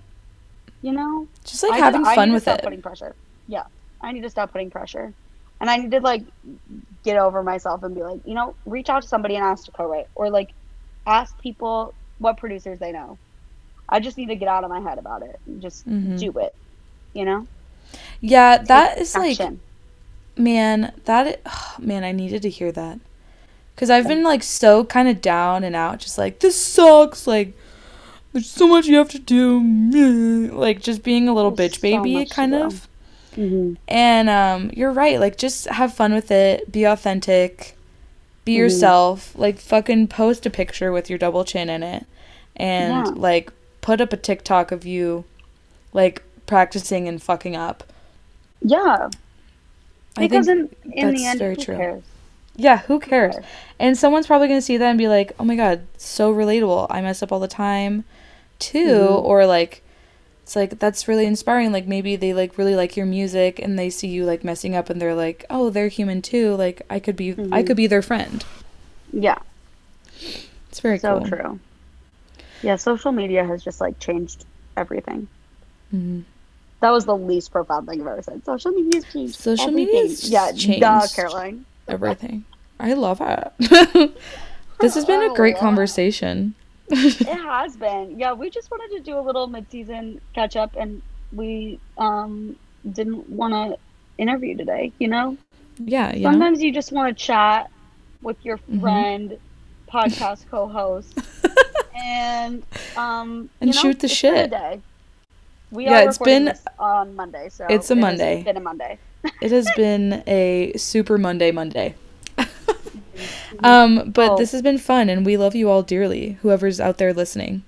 you 0.81 0.93
know, 0.93 1.27
Just 1.43 1.63
like 1.63 1.73
I 1.73 1.77
having 1.77 2.03
fun 2.05 2.29
need 2.29 2.33
to 2.33 2.35
with 2.35 2.43
stop 2.43 2.59
it. 2.59 2.63
Putting 2.63 2.81
pressure. 2.81 3.15
Yeah, 3.47 3.63
I 4.01 4.11
need 4.11 4.21
to 4.23 4.29
stop 4.29 4.51
putting 4.51 4.69
pressure, 4.69 5.13
and 5.59 5.69
I 5.69 5.77
need 5.77 5.91
to 5.91 5.99
like 5.99 6.23
get 7.03 7.17
over 7.17 7.43
myself 7.43 7.83
and 7.83 7.95
be 7.95 8.03
like, 8.03 8.19
you 8.25 8.33
know, 8.33 8.55
reach 8.65 8.89
out 8.89 9.01
to 9.01 9.07
somebody 9.07 9.35
and 9.35 9.43
ask 9.43 9.65
to 9.65 9.71
co-write, 9.71 10.07
or 10.15 10.29
like 10.29 10.49
ask 11.05 11.37
people 11.41 11.93
what 12.19 12.37
producers 12.37 12.79
they 12.79 12.91
know. 12.91 13.17
I 13.89 13.99
just 13.99 14.17
need 14.17 14.27
to 14.27 14.35
get 14.35 14.47
out 14.49 14.63
of 14.63 14.69
my 14.69 14.79
head 14.81 14.97
about 14.97 15.21
it 15.23 15.39
and 15.45 15.61
just 15.61 15.87
Mhm. 15.87 16.19
do 16.19 16.37
it. 16.39 16.53
You 17.13 17.25
know, 17.25 17.47
Yeah, 18.21 18.57
that 18.57 18.93
Take 18.93 19.01
is 19.01 19.15
like 19.15 19.39
man, 20.37 20.93
that 21.05 21.39
i- 21.45 21.81
man, 21.81 22.03
I 22.03 22.11
needed 22.11 22.41
to 22.43 22.49
hear 22.49 22.71
that. 22.73 22.99
Cuz 23.75 23.89
I've 23.89 24.07
been 24.07 24.23
like 24.23 24.43
so 24.43 24.83
kind 24.83 25.07
of 25.07 25.21
down 25.21 25.63
and 25.63 25.75
out 25.75 25.99
just 25.99 26.17
like 26.17 26.39
this 26.39 26.55
sucks 26.55 27.27
like 27.27 27.53
there's 28.33 28.49
so 28.49 28.67
much 28.67 28.85
you 28.87 28.97
have 28.97 29.09
to 29.09 29.19
do. 29.19 30.51
Like 30.51 30.81
just 30.81 31.01
being 31.03 31.27
a 31.27 31.33
little 31.33 31.51
There's 31.51 31.73
bitch 31.77 31.81
baby 31.81 32.25
to 32.25 32.33
kind 32.33 32.53
of. 32.53 32.86
Mhm. 33.37 33.77
And 33.87 34.29
um 34.29 34.71
you're 34.73 34.91
right, 34.91 35.19
like 35.19 35.37
just 35.37 35.67
have 35.67 35.93
fun 35.93 36.13
with 36.13 36.31
it, 36.31 36.71
be 36.71 36.83
authentic, 36.85 37.77
be 38.45 38.53
Mhm. 38.55 38.57
yourself, 38.57 39.33
like 39.35 39.59
fucking 39.59 40.07
post 40.07 40.45
a 40.45 40.49
picture 40.49 40.91
with 40.91 41.09
your 41.09 41.19
double 41.19 41.45
chin 41.45 41.69
in 41.69 41.83
it 41.83 42.05
and 42.55 43.05
Yeah. 43.07 43.13
like 43.15 43.51
put 43.81 44.01
up 44.01 44.11
a 44.11 44.17
TikTok 44.17 44.71
of 44.71 44.85
you 44.85 45.23
like 45.93 46.23
practicing 46.47 47.07
and 47.07 47.21
fucking 47.21 47.55
up. 47.55 47.83
Yeah, 48.61 49.09
I 50.17 50.21
because 50.21 50.47
in 50.47 50.69
in 50.91 51.13
the 51.13 51.25
end, 51.25 51.39
very 51.39 51.55
who 51.55 51.61
true. 51.61 51.77
cares? 51.77 52.03
yeah, 52.55 52.79
who 52.79 52.99
cares? 52.99 53.35
cares? 53.35 53.45
And 53.79 53.95
someone's 53.97 54.25
probably 54.25 54.47
going 54.47 54.57
to 54.59 54.65
see 54.65 54.77
that 54.77 54.89
and 54.89 54.97
be 54.97 55.07
like, 55.07 55.31
"Oh 55.39 55.43
my 55.43 55.55
god, 55.55 55.81
so 55.97 56.33
relatable. 56.33 56.87
I 56.89 57.01
mess 57.01 57.21
up 57.21 57.31
all 57.31 57.39
the 57.39 57.47
time 57.47 58.03
too." 58.57 58.97
Mhm. 59.11 59.23
Or 59.23 59.45
like 59.45 59.83
it's 60.47 60.55
like 60.55 60.79
that's 60.79 61.09
really 61.09 61.25
inspiring. 61.25 61.73
Like 61.73 61.87
maybe 61.87 62.15
they 62.15 62.33
like 62.33 62.57
really 62.57 62.73
like 62.73 62.95
your 62.95 63.05
music 63.05 63.59
and 63.59 63.77
they 63.77 63.89
see 63.89 64.07
you 64.07 64.23
like 64.23 64.45
messing 64.45 64.75
up 64.77 64.89
and 64.89 65.01
they're 65.01 65.13
like, 65.13 65.43
"Oh, 65.49 65.69
they're 65.69 65.89
human 65.89 66.21
too. 66.21 66.55
Like 66.55 66.83
I 66.89 66.99
could 67.01 67.17
be 67.17 67.31
I 67.31 67.35
Mhm. 67.35 67.67
could 67.67 67.75
be 67.75 67.85
their 67.87 68.01
friend." 68.01 68.45
Yeah, 69.11 69.39
It's 70.69 70.79
very 70.79 70.99
so 70.99 71.19
cool. 71.19 71.27
true. 71.27 71.59
Yeah, 72.63 72.77
social 72.77 73.11
media 73.11 73.43
has 73.43 73.61
just 73.61 73.81
like 73.81 73.99
changed 73.99 74.45
everything. 74.77 75.27
Mhm. 75.93 76.23
That 76.79 76.91
was 76.91 77.03
the 77.03 77.17
least 77.17 77.51
profound 77.51 77.89
thing 77.89 77.99
I've 77.99 78.07
ever 78.07 78.21
said. 78.21 78.45
Social 78.45 78.71
media's 78.71 79.03
changed. 79.11 79.35
Social 79.35 79.71
media's 79.71 80.29
yeah, 80.29 80.51
duh, 80.51 80.57
changed. 80.57 81.13
Caroline. 81.13 81.65
Everything. 81.89 82.45
I 82.79 82.93
love 82.93 83.19
it. 83.19 83.51
this 84.79 84.95
has 84.95 85.03
been 85.03 85.21
a 85.23 85.25
Oh, 85.31 85.35
great 85.35 85.57
conversation. 85.67 86.55
It 87.19 87.25
has 87.25 87.75
been. 87.75 88.17
Yeah, 88.19 88.33
we 88.33 88.49
just 88.49 88.71
wanted 88.71 88.97
to 88.97 89.03
do 89.03 89.19
a 89.19 89.21
little 89.21 89.47
mid-season 89.47 90.21
catch-up, 90.33 90.75
and 90.77 91.01
we 91.33 91.79
um 91.97 92.55
didn't 92.89 93.29
want 93.29 93.53
to 93.53 93.77
interview 94.17 94.55
today. 94.55 94.91
You 94.99 95.09
know, 95.09 95.37
yeah, 95.79 96.13
you 96.13 96.21
know. 96.23 96.31
sometimes 96.31 96.61
you 96.61 96.71
just 96.73 96.91
want 96.91 97.15
to 97.17 97.23
chat 97.23 97.69
with 98.21 98.37
your 98.45 98.57
Mhm. 98.57 98.79
friend, 98.81 99.37
podcast 99.93 100.45
co-host, 100.49 101.13
and 101.95 102.63
um 102.95 103.49
And 103.61 103.69
you 103.69 103.75
know, 103.75 103.81
shoot 103.81 103.99
the 103.99 104.05
it's 104.05 104.15
shit. 104.15 104.51
We 105.71 105.83
Yeah, 105.85 105.99
are 106.01 106.09
it's 106.09 106.17
been- 106.17 106.53
on 106.79 107.15
Monday, 107.15 107.49
so 107.49 107.65
It's 107.69 107.91
a 107.91 107.95
it 107.95 107.99
has 108.05 108.43
Been 108.45 108.57
a 108.57 108.61
Monday. 108.61 108.97
It 109.41 109.51
has 109.51 109.67
been 109.75 110.23
a 110.25 110.73
super 110.77 111.17
Monday 111.17 111.51
Monday. 111.51 111.95
Um, 113.63 114.11
but 114.11 114.31
Oh. 114.31 114.37
this 114.37 114.51
has 114.51 114.61
been 114.61 114.77
fun 114.77 115.09
and 115.09 115.25
we 115.25 115.37
love 115.37 115.55
you 115.55 115.69
all 115.69 115.83
dearly, 115.83 116.37
whoever's 116.41 116.79
out 116.79 116.97
there 116.97 117.13
listening. 117.13 117.63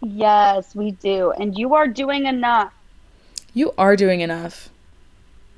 Yes, 0.00 0.74
we 0.74 0.92
do, 0.92 1.32
and 1.32 1.56
you 1.56 1.74
are 1.74 1.88
doing 1.88 2.26
enough. 2.26 2.72
You 3.54 3.72
are 3.78 3.96
doing 3.96 4.20
enough. 4.20 4.68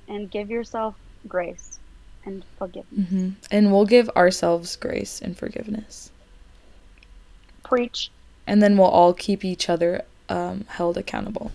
And 0.08 0.30
give 0.30 0.50
yourself 0.50 0.94
grace 1.26 1.78
and 2.24 2.44
forgiveness. 2.58 3.08
hmm 3.08 3.30
And 3.50 3.72
we'll 3.72 3.86
give 3.86 4.08
ourselves 4.10 4.76
grace 4.76 5.20
and 5.20 5.36
forgiveness. 5.36 6.10
Preach. 7.64 8.10
And 8.46 8.62
then 8.62 8.76
we'll 8.76 8.86
all 8.88 9.12
keep 9.12 9.44
each 9.44 9.68
other 9.68 10.02
um, 10.28 10.64
held 10.68 10.96
accountable. 10.96 11.50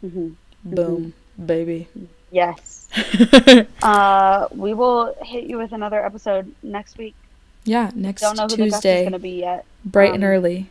hmm 0.00 0.28
Boom, 0.64 1.14
baby. 1.44 1.88
Yes. 2.34 2.88
Uh, 3.82 4.46
we 4.52 4.72
will 4.74 5.14
hit 5.22 5.44
you 5.44 5.58
with 5.58 5.72
another 5.72 6.04
episode 6.04 6.52
next 6.62 6.96
week. 6.98 7.14
yeah, 7.64 7.90
next 7.94 8.22
Don't 8.22 8.36
know 8.36 8.44
who 8.44 8.48
the 8.48 8.56
guest 8.56 8.66
is 8.66 8.72
Tuesday, 8.74 9.00
going 9.02 9.12
to 9.12 9.18
be 9.18 9.40
yet, 9.40 9.64
bright 9.84 10.14
and 10.14 10.22
um, 10.24 10.30
early. 10.30 10.68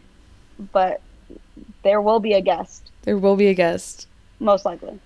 but 0.71 1.01
there 1.83 2.01
will 2.01 2.19
be 2.19 2.33
a 2.33 2.41
guest, 2.41 2.89
There 3.03 3.17
will 3.17 3.35
be 3.35 3.47
a 3.47 3.53
guest. 3.53 4.07
most 4.39 4.65
likely. 4.65 4.99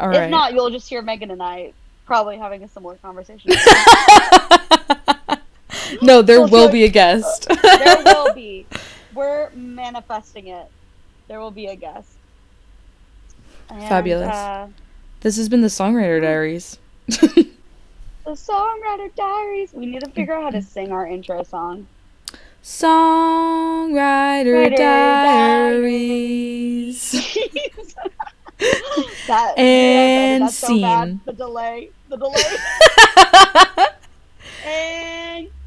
All 0.00 0.10
if 0.10 0.16
right. 0.16 0.30
not, 0.30 0.52
you'll 0.52 0.70
just 0.70 0.88
hear 0.88 1.00
Megan 1.02 1.30
and 1.30 1.42
I 1.42 1.72
probably 2.06 2.38
having 2.38 2.62
a 2.64 2.68
similar 2.68 2.96
conversation. 2.96 3.50
no, 6.02 6.22
there 6.22 6.40
We'll 6.40 6.48
will 6.48 6.68
be 6.70 6.84
a 6.84 6.88
guest. 6.88 7.48
there 7.48 8.02
will 8.04 8.34
be. 8.34 8.66
We're 9.14 9.50
manifesting 9.54 10.48
it. 10.48 10.66
There 11.28 11.40
will 11.40 11.50
be 11.50 11.66
a 11.66 11.76
guest. 11.76 12.08
And, 13.70 13.82
Fabulous. 13.88 14.28
Uh, 14.34 14.68
This 15.20 15.36
has 15.36 15.48
been 15.48 15.62
the 15.62 15.68
Songwriter 15.68 16.20
Diaries. 16.22 16.78
the 17.06 17.48
Songwriter 18.26 19.12
Diaries. 19.16 19.72
We 19.72 19.86
need 19.86 20.04
to 20.04 20.10
figure 20.10 20.34
out 20.34 20.42
how 20.44 20.50
to 20.50 20.62
sing 20.62 20.92
our 20.92 21.06
intro 21.06 21.42
song. 21.42 21.88
Songwriter 22.62 24.54
Writer 24.54 24.76
Diaries. 24.76 26.22
that 29.26 29.58
And 29.58 30.44
that's 30.44 30.56
so 30.56 30.80
bad. 30.80 31.08
scene. 31.08 31.20
The 31.24 31.32
delay. 31.32 31.90
The 32.08 32.16
delay. 32.16 32.42